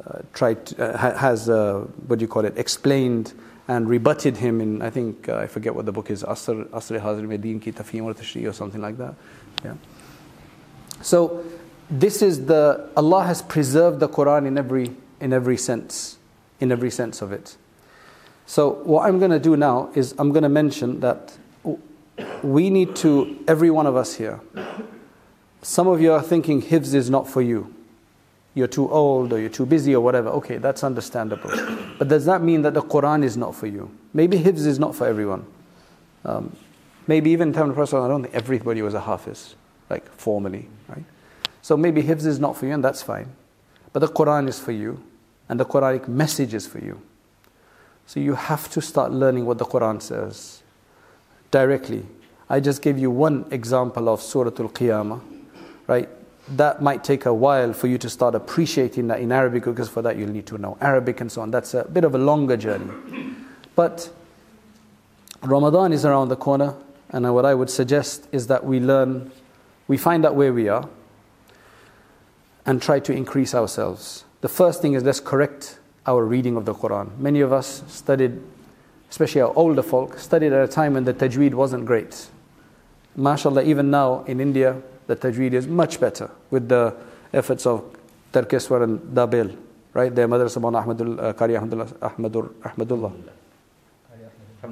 [0.06, 3.32] uh, tried, uh, has, uh, what do you call it, explained
[3.66, 7.00] and rebutted him in, I think, uh, I forget what the book is, Asr, Asr
[7.00, 9.14] Hazir Medin ki Tafhim or Tashri or something like that.
[9.64, 9.74] Yeah.
[11.00, 11.44] So,
[11.90, 16.18] this is the, Allah has preserved the Quran in every, in every sense,
[16.60, 17.56] in every sense of it.
[18.46, 21.36] So, what I'm going to do now is I'm going to mention that
[22.42, 24.40] we need to, every one of us here,
[25.62, 27.73] some of you are thinking Hifz is not for you.
[28.54, 30.28] You're too old or you're too busy or whatever.
[30.30, 31.50] Okay, that's understandable.
[31.98, 33.90] But does that mean that the Quran is not for you?
[34.12, 35.44] Maybe Hifz is not for everyone.
[36.24, 36.56] Um,
[37.06, 39.56] maybe even in terms of I don't think everybody was a Hafiz,
[39.90, 41.04] like formally, right?
[41.62, 43.28] So maybe Hifz is not for you and that's fine.
[43.92, 45.02] But the Quran is for you
[45.48, 47.00] and the Quranic message is for you.
[48.06, 50.62] So you have to start learning what the Quran says
[51.50, 52.04] directly.
[52.48, 55.20] I just gave you one example of Surah Al Qiyamah,
[55.86, 56.08] right?
[56.48, 60.02] That might take a while for you to start appreciating that in Arabic, because for
[60.02, 61.50] that you'll need to know Arabic and so on.
[61.50, 63.34] That's a bit of a longer journey.
[63.74, 64.10] But
[65.42, 66.74] Ramadan is around the corner,
[67.10, 69.30] and what I would suggest is that we learn,
[69.88, 70.88] we find out where we are,
[72.66, 74.24] and try to increase ourselves.
[74.40, 77.16] The first thing is let's correct our reading of the Quran.
[77.18, 78.40] Many of us studied,
[79.10, 82.26] especially our older folk, studied at a time when the tajweed wasn't great.
[83.18, 86.94] MashaAllah, even now in India, the tajweed is much better with the
[87.32, 87.84] efforts of
[88.32, 89.56] Tarkeswar and Dabhel,
[89.92, 90.14] right?
[90.14, 93.12] Their mother, Sabana Ahmadul, uh, Qari Ahmadullah, Ahmadur, Ahmadullah.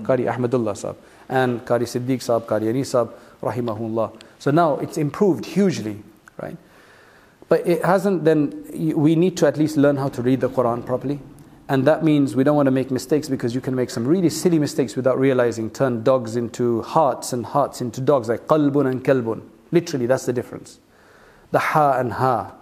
[0.00, 0.96] Qari Ahmadullah Sahab.
[1.28, 3.12] And Qari Siddiq Sahab, Qari Ani Sahab,
[3.42, 4.20] Rahimahullah.
[4.38, 6.02] So now it's improved hugely,
[6.40, 6.56] right?
[7.48, 8.64] But it hasn't then,
[8.96, 11.20] we need to at least learn how to read the Quran properly.
[11.68, 14.30] And that means we don't want to make mistakes because you can make some really
[14.30, 19.04] silly mistakes without realizing, turn dogs into hearts and hearts into dogs, like qalbun and
[19.04, 19.42] kalbun.
[19.72, 20.78] Literally, that's the difference.
[21.50, 22.54] The ha and ha,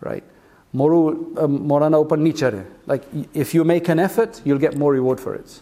[0.00, 0.24] right?
[0.72, 2.66] Moru, um, morana open nichare.
[2.86, 5.60] Like, if you make an effort, you'll get more reward for it.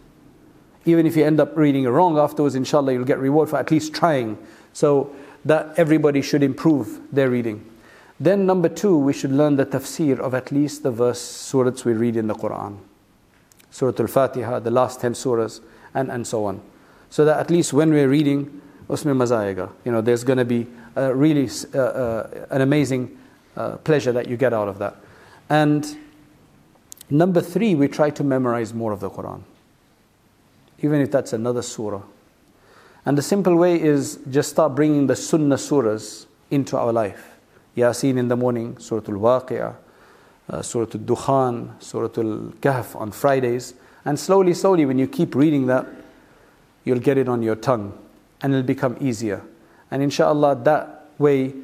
[0.85, 3.71] Even if you end up reading it wrong afterwards, inshallah, you'll get reward for at
[3.71, 4.39] least trying.
[4.73, 5.15] So,
[5.45, 7.69] that everybody should improve their reading.
[8.21, 11.93] Then, number two, we should learn the tafsir of at least the verse surahs we
[11.93, 12.79] read in the Quran.
[13.71, 15.61] Surah Al Fatiha, the last 10 surahs,
[15.95, 16.61] and, and so on.
[17.11, 18.63] So that at least when we're reading,
[19.85, 20.67] Know, there's going to be
[20.97, 23.19] a really uh, uh, an amazing
[23.57, 24.97] uh, pleasure that you get out of that.
[25.49, 25.97] And
[27.09, 29.43] number three, we try to memorize more of the Quran,
[30.83, 32.03] even if that's another surah.
[33.07, 37.39] And the simple way is just start bringing the Sunnah surahs into our life.
[37.77, 39.75] Yasin in the morning, Surah Al Waqi'ah,
[40.51, 43.73] uh, Surah Al Dukhan, Surah Al Kahf on Fridays.
[44.05, 45.87] And slowly, slowly, when you keep reading that,
[46.85, 47.99] you'll get it on your tongue
[48.43, 49.43] and it'll become easier.
[49.91, 51.55] And inshallah, that way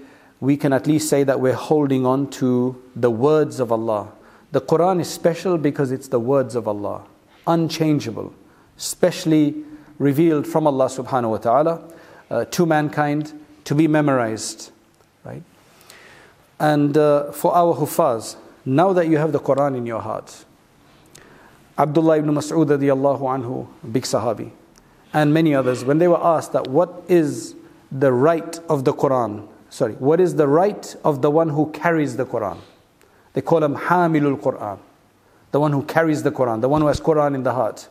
[0.40, 4.12] we can at least say that we're holding on to the words of Allah.
[4.52, 7.04] The Quran is special because it's the words of Allah,
[7.46, 8.32] unchangeable,
[8.76, 9.54] specially
[9.98, 11.92] revealed from Allah subhanahu wa ta'ala
[12.30, 13.32] uh, to mankind
[13.64, 14.70] to be memorized.
[15.24, 15.42] Right?
[16.60, 20.44] And uh, for our Hufaz, now that you have the Quran in your heart,
[21.76, 24.50] Abdullah ibn Mas'ud radiallahu anhu, big Sahabi,
[25.12, 27.54] and many others, when they were asked that what is
[27.90, 32.16] the right of the Quran, sorry, what is the right of the one who carries
[32.16, 32.58] the Quran?
[33.32, 34.78] They call him Hamilul Quran,
[35.52, 37.88] the one who carries the Quran, the one who has Quran in the heart.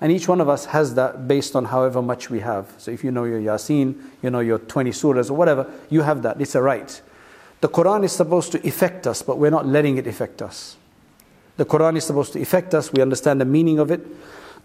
[0.00, 2.72] And each one of us has that based on however much we have.
[2.78, 6.22] So if you know your Yasin, you know your 20 surahs or whatever, you have
[6.22, 6.40] that.
[6.40, 7.00] It's a right.
[7.60, 10.76] The Quran is supposed to affect us, but we're not letting it affect us.
[11.56, 14.06] The Quran is supposed to affect us, we understand the meaning of it,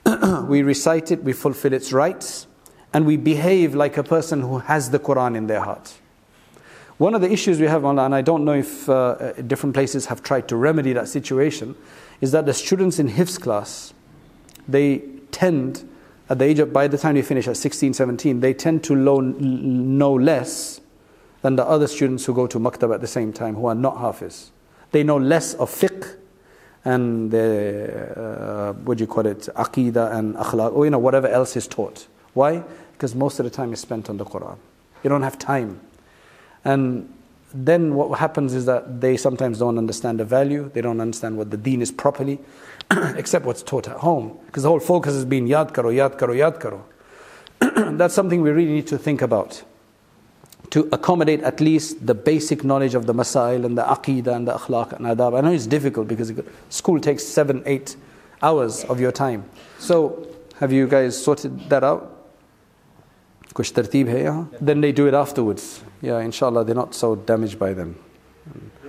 [0.47, 2.47] we recite it, we fulfill its rights,
[2.93, 5.95] and we behave like a person who has the Quran in their heart.
[6.97, 10.21] One of the issues we have, and I don't know if uh, different places have
[10.21, 11.75] tried to remedy that situation,
[12.21, 13.93] is that the students in Hifz class,
[14.67, 14.99] they
[15.31, 15.89] tend,
[16.29, 18.95] at the age of, by the time they finish at 16, 17, they tend to
[18.95, 20.81] know less
[21.41, 23.97] than the other students who go to maktab at the same time who are not
[23.97, 24.51] hafiz.
[24.91, 26.15] They know less of fiqh
[26.85, 31.27] and the, uh, what do you call it, aqidah and akhlaq, or you know, whatever
[31.27, 32.07] else is taught.
[32.33, 32.63] Why?
[32.93, 34.57] Because most of the time is spent on the Quran.
[35.03, 35.79] You don't have time.
[36.65, 37.13] And
[37.53, 41.51] then what happens is that they sometimes don't understand the value, they don't understand what
[41.51, 42.39] the deen is properly,
[42.91, 44.37] except what's taught at home.
[44.47, 46.85] Because the whole focus has been yad karo, yad karo, yad karo.
[47.97, 49.63] That's something we really need to think about
[50.73, 54.53] to accommodate at least the basic knowledge of the masail and the aqidah and the
[54.53, 55.37] akhlaq and adab.
[55.37, 56.33] I know it's difficult because
[56.69, 57.95] school takes seven, eight
[58.41, 59.47] hours of your time.
[59.77, 60.27] So,
[60.59, 62.09] have you guys sorted that out?
[63.53, 65.83] Tartib hai, Then they do it afterwards.
[66.01, 67.95] Yeah, inshallah, they're not so damaged by them.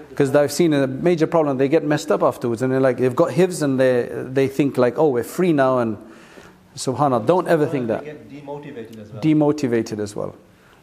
[0.08, 3.14] Because I've seen a major problem, they get messed up afterwards and they're like, they've
[3.14, 5.98] got hifz and they, they think like, oh, we're free now and
[6.76, 7.26] subhanAllah.
[7.26, 8.04] Don't ever think that.
[8.30, 9.22] demotivated as well.
[9.22, 10.34] Demotivated as well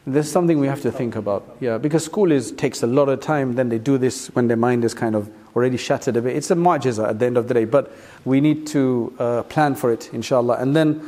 [0.08, 3.20] there's something we have to think about yeah because school is takes a lot of
[3.20, 6.36] time then they do this when their mind is kind of already shattered a bit
[6.36, 7.92] it's a mu'jiza at the end of the day but
[8.26, 11.02] we need to uh, plan for it inshallah and then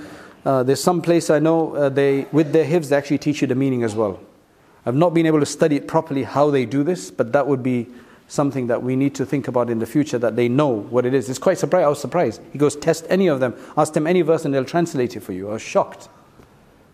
[0.46, 3.48] uh, there's some place I know uh, they, with their hifz, they actually teach you
[3.48, 4.20] the meaning as well.
[4.86, 7.64] I've not been able to study it properly how they do this, but that would
[7.64, 7.88] be
[8.28, 11.14] something that we need to think about in the future that they know what it
[11.14, 11.30] is.
[11.30, 11.86] It's quite surprised.
[11.86, 12.42] I was surprised.
[12.52, 15.32] He goes, test any of them, ask them any verse, and they'll translate it for
[15.32, 15.50] you.
[15.50, 16.10] I was shocked.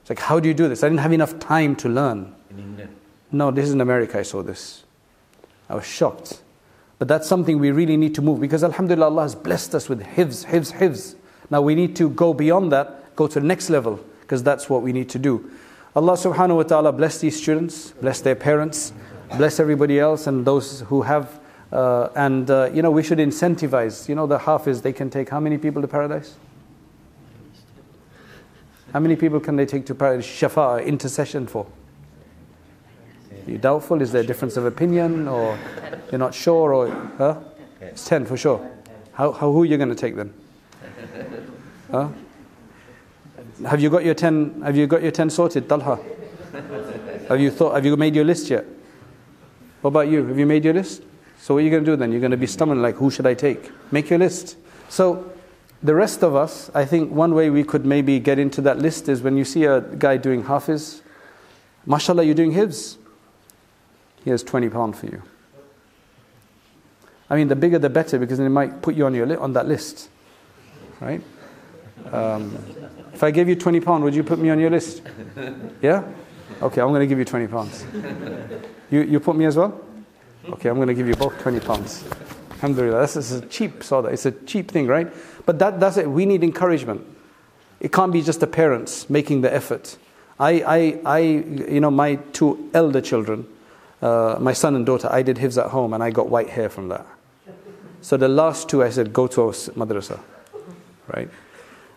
[0.09, 0.83] It's like, how do you do this?
[0.83, 2.33] I didn't have enough time to learn.
[2.49, 2.95] in England.
[3.31, 4.83] No, this is in America, I saw this.
[5.69, 6.41] I was shocked.
[6.97, 10.01] But that's something we really need to move because Alhamdulillah, Allah has blessed us with
[10.01, 11.15] hifz, hifz, hifz.
[11.51, 14.81] Now we need to go beyond that go to the next level because that's what
[14.81, 15.51] we need to do.
[15.93, 18.93] Allah subhanahu wa ta'ala bless these students, bless their parents,
[19.37, 21.39] bless everybody else and those who have.
[21.71, 24.07] Uh, and uh, you know, we should incentivize.
[24.07, 26.35] You know, the hafiz, they can take how many people to paradise?
[28.93, 30.25] How many people can they take to paradise?
[30.25, 31.67] Shafa'a, intercession for?
[33.31, 34.01] Are you doubtful?
[34.01, 35.57] Is there a difference of opinion or
[36.11, 36.73] you're not sure?
[36.73, 37.39] Or, huh?
[37.81, 38.67] It's 10 for sure.
[39.13, 40.33] How, how, who are you going to take then?
[41.91, 42.09] Huh?
[43.67, 45.99] Have you got your 10, have you got your 10 sorted, Talha?
[47.27, 48.65] Have you thought, have you made your list yet?
[49.81, 50.25] What about you?
[50.25, 51.03] Have you made your list?
[51.39, 52.11] So what are you going to do then?
[52.11, 53.71] You're going to be stumbling like, who should I take?
[53.91, 54.57] Make your list.
[54.89, 55.28] So
[55.81, 59.07] the rest of us, I think one way we could maybe get into that list
[59.07, 61.01] is when you see a guy doing hafiz,
[61.85, 62.97] mashallah, you're doing hifz.
[64.25, 65.21] Here's 20 pound for you.
[67.29, 69.35] I mean, the bigger the better because then it might put you on, your li-
[69.35, 70.09] on that list.
[70.99, 71.21] Right?
[72.11, 72.57] Um,
[73.13, 75.01] if I gave you 20 pounds, would you put me on your list?
[75.81, 76.03] Yeah?
[76.61, 77.85] Okay, I'm going to give you 20 pounds.
[78.91, 79.79] You, you put me as well?
[80.49, 82.03] Okay, I'm going to give you both 20 pounds.
[82.53, 83.01] Alhamdulillah.
[83.01, 84.09] This is a cheap soda.
[84.09, 85.07] It's a cheap thing, right?
[85.49, 86.07] But that, that's it.
[86.07, 87.03] We need encouragement.
[87.79, 89.97] It can't be just the parents making the effort.
[90.39, 93.47] I, I, I you know, my two elder children,
[93.99, 96.69] uh, my son and daughter, I did hifz at home and I got white hair
[96.69, 97.03] from that.
[98.01, 100.19] So the last two, I said, go to our madrasa,
[101.07, 101.31] right?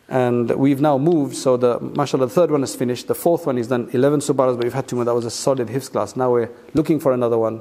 [0.08, 3.06] And we've now moved, so the, mashallah, the third one is finished.
[3.06, 5.04] The fourth one is done 11 subaras, but we've had two more.
[5.04, 6.16] That was a solid hifz class.
[6.16, 7.60] Now we're looking for another one,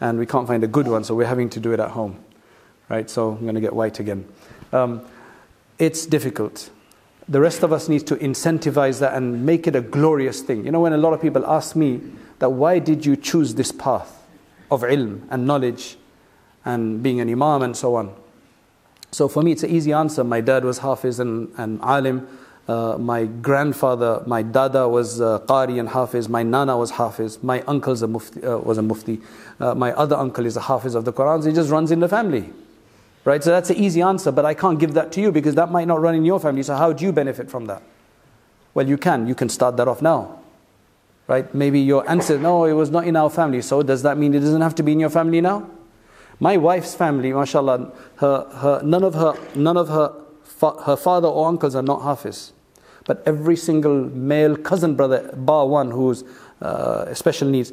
[0.00, 2.18] and we can't find a good one, so we're having to do it at home.
[2.88, 3.08] Right?
[3.08, 4.26] So I'm going to get white again.
[4.72, 5.06] Um,
[5.78, 6.70] it's difficult.
[7.28, 10.64] The rest of us need to incentivize that and make it a glorious thing.
[10.64, 12.00] You know, when a lot of people ask me
[12.38, 14.26] that why did you choose this path
[14.70, 15.96] of ilm and knowledge
[16.64, 18.14] and being an imam and so on?
[19.10, 20.24] So for me, it's an easy answer.
[20.24, 22.26] My dad was Hafiz and, and Alim.
[22.66, 26.28] Uh, my grandfather, my dada was uh, Qari and Hafiz.
[26.28, 27.42] My nana was Hafiz.
[27.42, 29.20] My uncle uh, was a Mufti.
[29.58, 31.42] Uh, my other uncle is a Hafiz of the Quran.
[31.42, 32.52] So it just runs in the family.
[33.24, 33.42] Right?
[33.42, 35.86] So that's an easy answer, but I can't give that to you because that might
[35.86, 36.62] not run in your family.
[36.62, 37.82] So how do you benefit from that?
[38.74, 39.26] Well, you can.
[39.26, 40.40] You can start that off now.
[41.26, 41.52] Right?
[41.54, 43.60] Maybe your answer, no, it was not in our family.
[43.60, 45.68] So does that mean it doesn't have to be in your family now?
[46.40, 50.14] My wife's family, mashallah, her, her, none of her, none of her,
[50.44, 52.52] fa- her father or uncles are not Hafiz.
[53.04, 56.24] But every single male cousin brother, bar one who's
[56.62, 57.72] uh, special needs,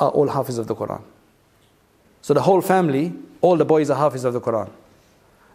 [0.00, 1.02] are all Hafiz of the Quran.
[2.22, 3.14] So the whole family,
[3.46, 4.70] all the boys are Hafiz of the Quran.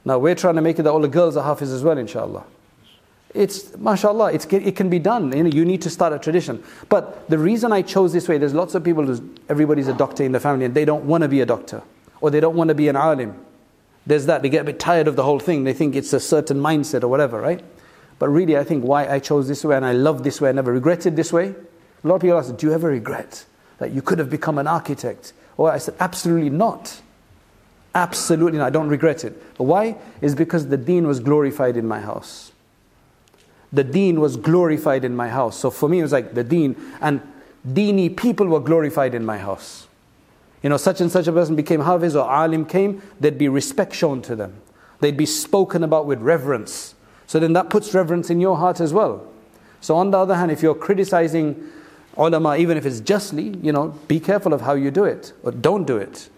[0.05, 2.43] Now we're trying to make it that all the girls are Hafiz as well, inshallah.
[3.33, 5.35] It's, mashallah, it's, it can be done.
[5.35, 6.63] You, know, you need to start a tradition.
[6.89, 10.23] But the reason I chose this way, there's lots of people, who's, everybody's a doctor
[10.23, 11.81] in the family and they don't want to be a doctor
[12.19, 13.35] or they don't want to be an alim.
[14.05, 14.41] There's that.
[14.41, 15.63] They get a bit tired of the whole thing.
[15.63, 17.63] They think it's a certain mindset or whatever, right?
[18.19, 20.51] But really, I think why I chose this way and I love this way, I
[20.51, 21.55] never regretted this way.
[22.03, 23.45] A lot of people ask, Do you ever regret
[23.77, 25.33] that you could have become an architect?
[25.57, 27.01] Or I said, Absolutely not.
[27.93, 28.67] Absolutely not.
[28.67, 29.57] I don't regret it.
[29.57, 29.97] But why?
[30.21, 32.51] Is because the deen was glorified in my house.
[33.73, 35.57] The deen was glorified in my house.
[35.59, 37.21] So for me, it was like the deen, and
[37.67, 39.87] deeni people were glorified in my house
[40.61, 43.93] you know, such and such a person became Hafiz or Alim came, there'd be respect
[43.93, 44.61] shown to them.
[44.99, 46.93] They'd be spoken about with reverence.
[47.25, 49.27] So then that puts reverence in your heart as well.
[49.79, 51.69] So on the other hand, if you're criticizing
[52.15, 55.51] ulama, even if it's justly, you know, be careful of how you do it or
[55.51, 56.29] don't do it.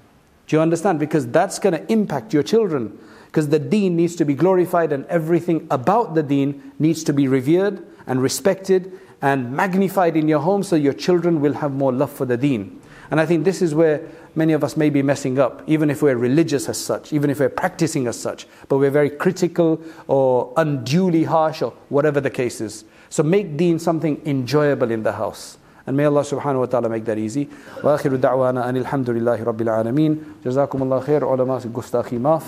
[0.47, 0.99] Do you understand?
[0.99, 2.97] Because that's going to impact your children.
[3.27, 7.27] Because the deen needs to be glorified and everything about the deen needs to be
[7.27, 12.11] revered and respected and magnified in your home so your children will have more love
[12.11, 12.81] for the deen.
[13.09, 14.01] And I think this is where
[14.35, 17.39] many of us may be messing up, even if we're religious as such, even if
[17.39, 22.59] we're practicing as such, but we're very critical or unduly harsh or whatever the case
[22.59, 22.85] is.
[23.09, 25.57] So make deen something enjoyable in the house.
[25.87, 27.47] Allah subhanahu wa ta'ala make that easy.
[27.83, 32.43] وآخر دعوانا أن الحمد لله رب العالمين جزاكم الله خير علماء gustahi maf.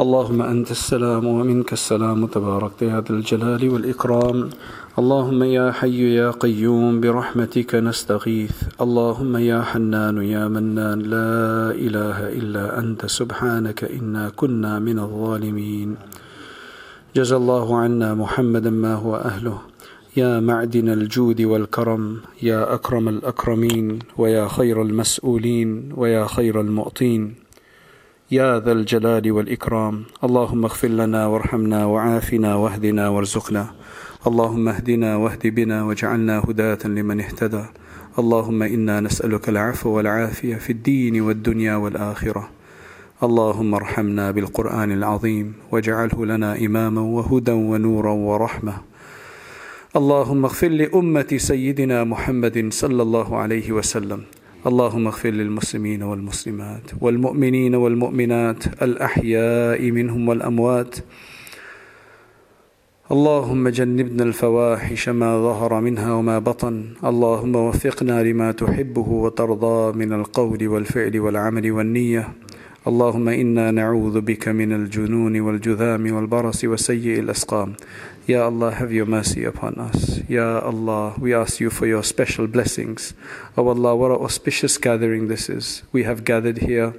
[0.00, 4.50] اللهم أنت السلام ومنك السلام تبارك يا ذا الجلال والإكرام
[4.98, 12.78] اللهم يا حي يا قيوم برحمتك نستغيث اللهم يا حنان يا منان لا إله إلا
[12.78, 15.96] أنت سبحانك إنا كنا من الظالمين
[17.16, 19.58] جزى الله عنا محمدا ما هو أهله
[20.18, 27.34] يا معدن الجود والكرم يا أكرم الأكرمين ويا خير المسؤولين ويا خير المعطين
[28.30, 33.66] يا ذا الجلال والإكرام اللهم اغفر لنا وارحمنا وعافنا واهدنا وارزقنا.
[34.26, 37.64] اللهم اهدنا واهد بنا واجعلنا هداة لمن اهتدى.
[38.18, 42.48] اللهم إنا نسألك العفو والعافية في الدين والدنيا والآخرة.
[43.22, 48.97] اللهم ارحمنا بالقرآن العظيم واجعله لنا إماما وهدى ونورا ورحمة.
[49.96, 54.20] اللهم اغفر لأمة سيدنا محمد صلى الله عليه وسلم.
[54.66, 60.96] اللهم اغفر للمسلمين والمسلمات والمؤمنين والمؤمنات الأحياء منهم والأموات.
[63.12, 66.84] اللهم جنبنا الفواحش ما ظهر منها وما بطن.
[67.04, 72.28] اللهم وفقنا لما تحبه وترضى من القول والفعل والعمل والنية.
[72.87, 77.73] اللهم انا نعوذ بك من الجنون والجذام والبرص وسيء الاسقام
[78.25, 80.21] Ya Allah, have your mercy upon us.
[80.29, 83.13] Ya Allah, we ask you for your special blessings.
[83.57, 85.83] Oh Allah, what an auspicious gathering this is.
[85.91, 86.93] We have gathered here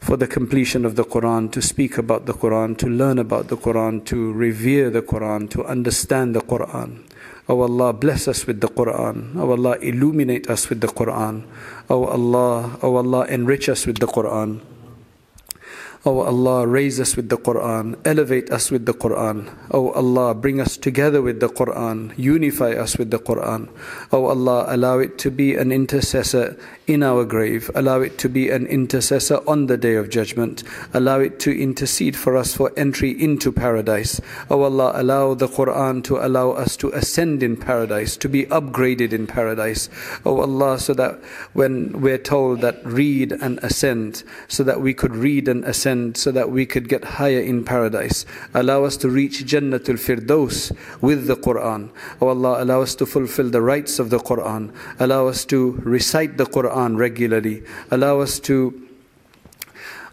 [0.00, 3.58] for the completion of the Quran, to speak about the Quran, to learn about the
[3.58, 7.04] Quran, to revere the Quran, to understand the Quran.
[7.46, 9.36] Oh Allah, bless us with the Quran.
[9.36, 11.44] Oh Allah, illuminate us with the Quran.
[11.89, 14.61] Oh Allah, oh Allah, enrich us with the Quran.
[16.05, 19.47] Oh Allah, raise us with the Quran, elevate us with the Quran.
[19.71, 23.69] Oh Allah, bring us together with the Quran, unify us with the Quran.
[24.11, 27.71] Oh Allah, allow it to be an intercessor in our grave.
[27.73, 30.63] Allow it to be an intercessor on the day of judgment.
[30.93, 34.19] Allow it to intercede for us for entry into paradise.
[34.49, 39.13] Oh Allah, allow the Quran to allow us to ascend in paradise, to be upgraded
[39.13, 39.87] in paradise.
[40.25, 41.23] Oh Allah, so that
[41.53, 46.31] when we're told that read and ascend, so that we could read and ascend, so
[46.31, 48.25] that we could get higher in paradise.
[48.53, 51.89] Allow us to reach Jannatul Firdaus with the Quran.
[52.21, 54.73] Oh Allah, allow us to fulfill the rights of the Quran.
[54.99, 57.63] Allow us to recite the Quran regularly.
[57.91, 58.82] Allow us to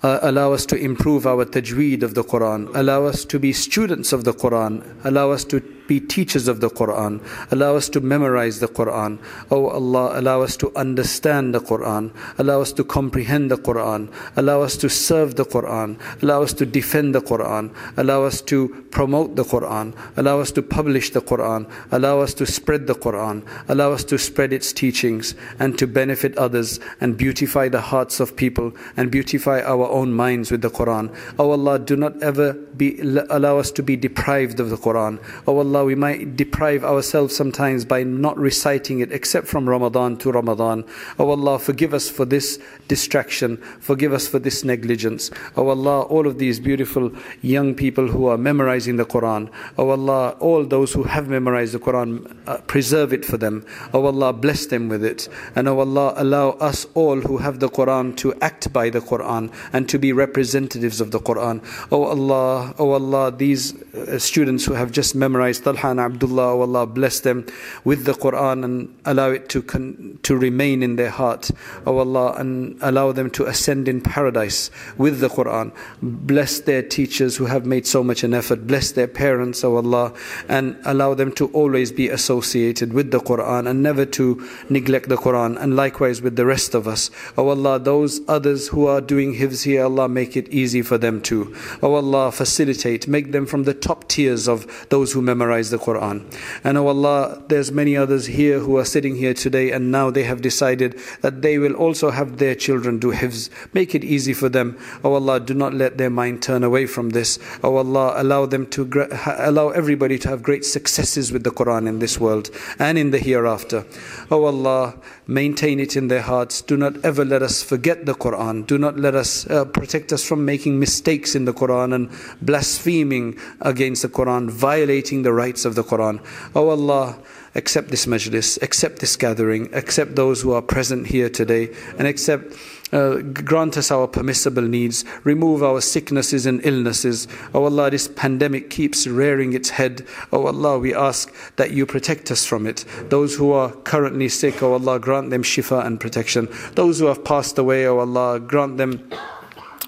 [0.02, 2.74] uh, allow us to improve our tajweed of the Quran.
[2.74, 4.82] Allow us to be students of the Quran.
[5.04, 7.20] Allow us to be teachers of the Quran.
[7.50, 9.18] Allow us to memorize the Quran.
[9.50, 12.12] Oh Allah, allow us to understand the Quran.
[12.38, 14.06] Allow us to comprehend the Quran.
[14.36, 15.98] Allow us to serve the Quran.
[16.22, 17.74] Allow us to defend the Quran.
[17.96, 19.92] Allow us to promote the Quran.
[20.16, 21.68] Allow us to publish the Quran.
[21.90, 23.42] Allow us to spread the Quran.
[23.68, 28.36] Allow us to spread its teachings and to benefit others and beautify the hearts of
[28.36, 31.14] people and beautify our own minds with the Quran.
[31.38, 35.22] Oh Allah, do not ever be, allow us to be deprived of the Quran.
[35.46, 40.32] Oh Allah, we might deprive ourselves sometimes by not reciting it except from Ramadan to
[40.32, 40.84] Ramadan.
[41.18, 43.56] Oh Allah, forgive us for this distraction.
[43.80, 45.30] Forgive us for this negligence.
[45.56, 47.12] Oh Allah, all of these beautiful
[47.42, 49.50] young people who are memorizing the Quran.
[49.76, 53.64] Oh Allah, all those who have memorized the Quran, uh, preserve it for them.
[53.92, 55.28] Oh Allah, bless them with it.
[55.54, 59.52] And oh Allah, allow us all who have the Quran to act by the Quran
[59.72, 61.62] and to be representatives of the Quran.
[61.92, 66.60] Oh Allah, oh Allah, these uh, students who have just memorized Talha and Abdullah, oh
[66.62, 67.46] Allah, bless them
[67.84, 71.50] with the Quran and allow it to, con- to remain in their heart.
[71.86, 75.72] Oh Allah, and allow them to ascend in paradise with the Quran.
[76.02, 78.66] Bless their teachers who have made so much an effort.
[78.66, 80.12] Bless their parents, oh Allah,
[80.48, 85.16] and allow them to always be associated with the Quran and never to neglect the
[85.16, 85.60] Quran.
[85.60, 87.10] And likewise with the rest of us.
[87.38, 91.54] Oh Allah, those others who are doing hifz Allah, make it easy for them too.
[91.82, 95.78] Oh Allah, facilitate, make them from the top tiers of those who memorize memorize the
[95.78, 96.22] Quran.
[96.64, 100.24] And oh Allah, there's many others here who are sitting here today and now they
[100.24, 103.50] have decided that they will also have their children do hifz.
[103.72, 104.78] Make it easy for them.
[105.02, 107.38] Oh Allah, do not let their mind turn away from this.
[107.62, 109.08] Oh Allah, allow them to
[109.38, 113.18] allow everybody to have great successes with the Quran in this world and in the
[113.18, 113.84] hereafter.
[114.30, 114.94] Oh Allah,
[115.26, 116.62] maintain it in their hearts.
[116.62, 118.66] Do not ever let us forget the Quran.
[118.66, 122.10] Do not let us uh, protect us from making mistakes in the Quran and
[122.42, 126.24] blaspheming against the Quran, violating the rights of the Quran.
[126.54, 127.18] Oh Allah,
[127.54, 132.54] accept this majlis, accept this gathering, accept those who are present here today, and accept
[132.92, 137.28] uh, grant us our permissible needs, remove our sicknesses and illnesses.
[137.54, 140.04] Oh Allah, this pandemic keeps rearing its head.
[140.32, 142.84] Oh Allah, we ask that you protect us from it.
[143.08, 146.48] Those who are currently sick, oh Allah, grant them shifa and protection.
[146.74, 149.08] Those who have passed away, oh Allah, grant them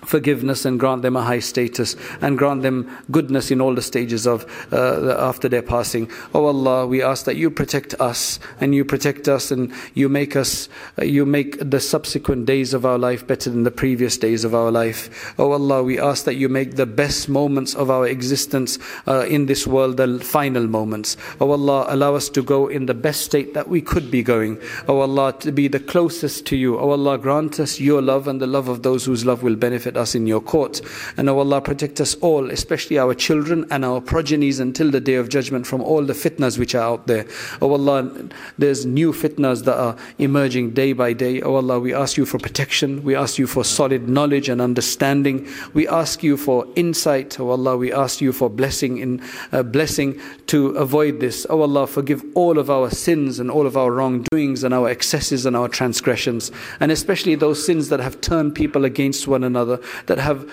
[0.05, 4.27] forgiveness and grant them a high status and grant them goodness in all the stages
[4.27, 6.11] of uh, after their passing.
[6.35, 10.37] Oh Allah, we ask that you protect us and you protect us and you make
[10.37, 10.69] us,
[11.01, 14.55] uh, you make the subsequent days of our life better than the previous days of
[14.55, 15.35] our life.
[15.39, 19.47] Oh Allah, we ask that you make the best moments of our existence uh, in
[19.47, 21.17] this world the final moments.
[21.41, 24.61] Oh Allah, allow us to go in the best state that we could be going.
[24.89, 26.79] Oh Allah, to be the closest to you.
[26.79, 29.97] Oh Allah, grant us your love and the love of those whose love will benefit
[29.97, 30.81] us in your court.
[31.17, 35.15] And O Allah, protect us all, especially our children and our progenies until the day
[35.15, 37.27] of judgment from all the fitnas which are out there.
[37.61, 38.11] O Allah,
[38.59, 41.41] there's new fitnas that are emerging day by day.
[41.43, 43.03] O Allah, we ask you for protection.
[43.03, 45.49] We ask you for solid knowledge and understanding.
[45.75, 47.39] We ask you for insight.
[47.41, 49.23] O Allah, we ask you for blessing in
[49.53, 51.47] uh, blessing to avoid this.
[51.49, 55.47] O Allah, forgive all of our sins and all of our wrongdoings and our excesses
[55.47, 56.51] and our transgressions,
[56.81, 60.51] and especially those sins that have turned people against one another that have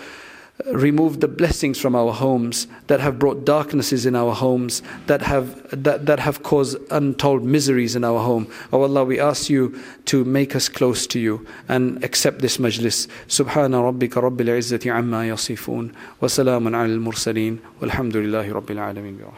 [0.67, 5.57] removed the blessings from our homes, that have brought darknesses in our homes, that have,
[5.83, 8.51] that, that have caused untold miseries in our home.
[8.73, 13.07] Oh Allah, we ask you to make us close to you and accept this majlis.
[13.27, 15.93] Subhana rabbika rabbil izzati amma yasifun.
[16.19, 19.33] Wa salamun ala al-mursaleen walhamdulillahi rabbil alameen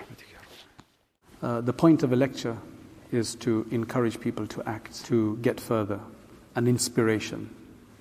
[1.43, 2.57] uh, The point of a lecture
[3.11, 5.99] is to encourage people to act, to get further,
[6.55, 7.53] an inspiration,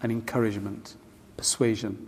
[0.02, 0.94] an encouragement
[1.40, 2.06] persuasion.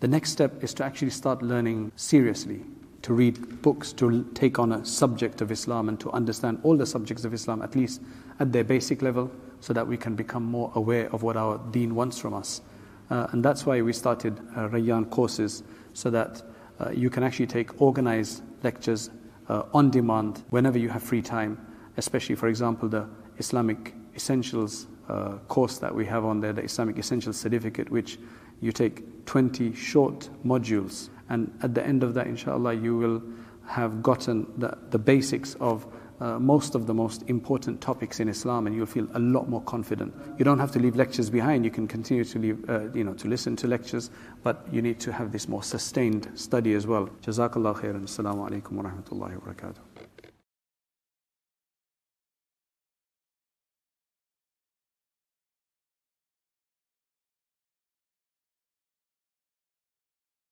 [0.00, 2.62] The next step is to actually start learning seriously,
[3.02, 6.84] to read books, to take on a subject of Islam and to understand all the
[6.84, 8.02] subjects of Islam, at least
[8.40, 11.94] at their basic level, so that we can become more aware of what our deen
[11.94, 12.60] wants from us.
[13.08, 15.62] Uh, and that's why we started uh, Rayyan courses,
[15.92, 16.42] so that
[16.80, 19.10] uh, you can actually take organized lectures
[19.48, 21.56] uh, on demand whenever you have free time,
[21.98, 23.06] especially, for example, the
[23.38, 28.18] Islamic Essentials uh, course that we have on there, the Islamic Essentials Certificate, which
[28.60, 33.22] you take 20 short modules, and at the end of that, inshallah, you will
[33.66, 35.86] have gotten the, the basics of
[36.20, 39.60] uh, most of the most important topics in Islam, and you'll feel a lot more
[39.62, 40.14] confident.
[40.38, 41.64] You don't have to leave lectures behind.
[41.64, 44.10] You can continue to leave, uh, you know, to listen to lectures,
[44.42, 47.08] but you need to have this more sustained study as well.
[47.22, 48.04] Jazakallah khairan.
[48.04, 49.95] Assalamu alaikum wa rahmatullahi wa barakatuh.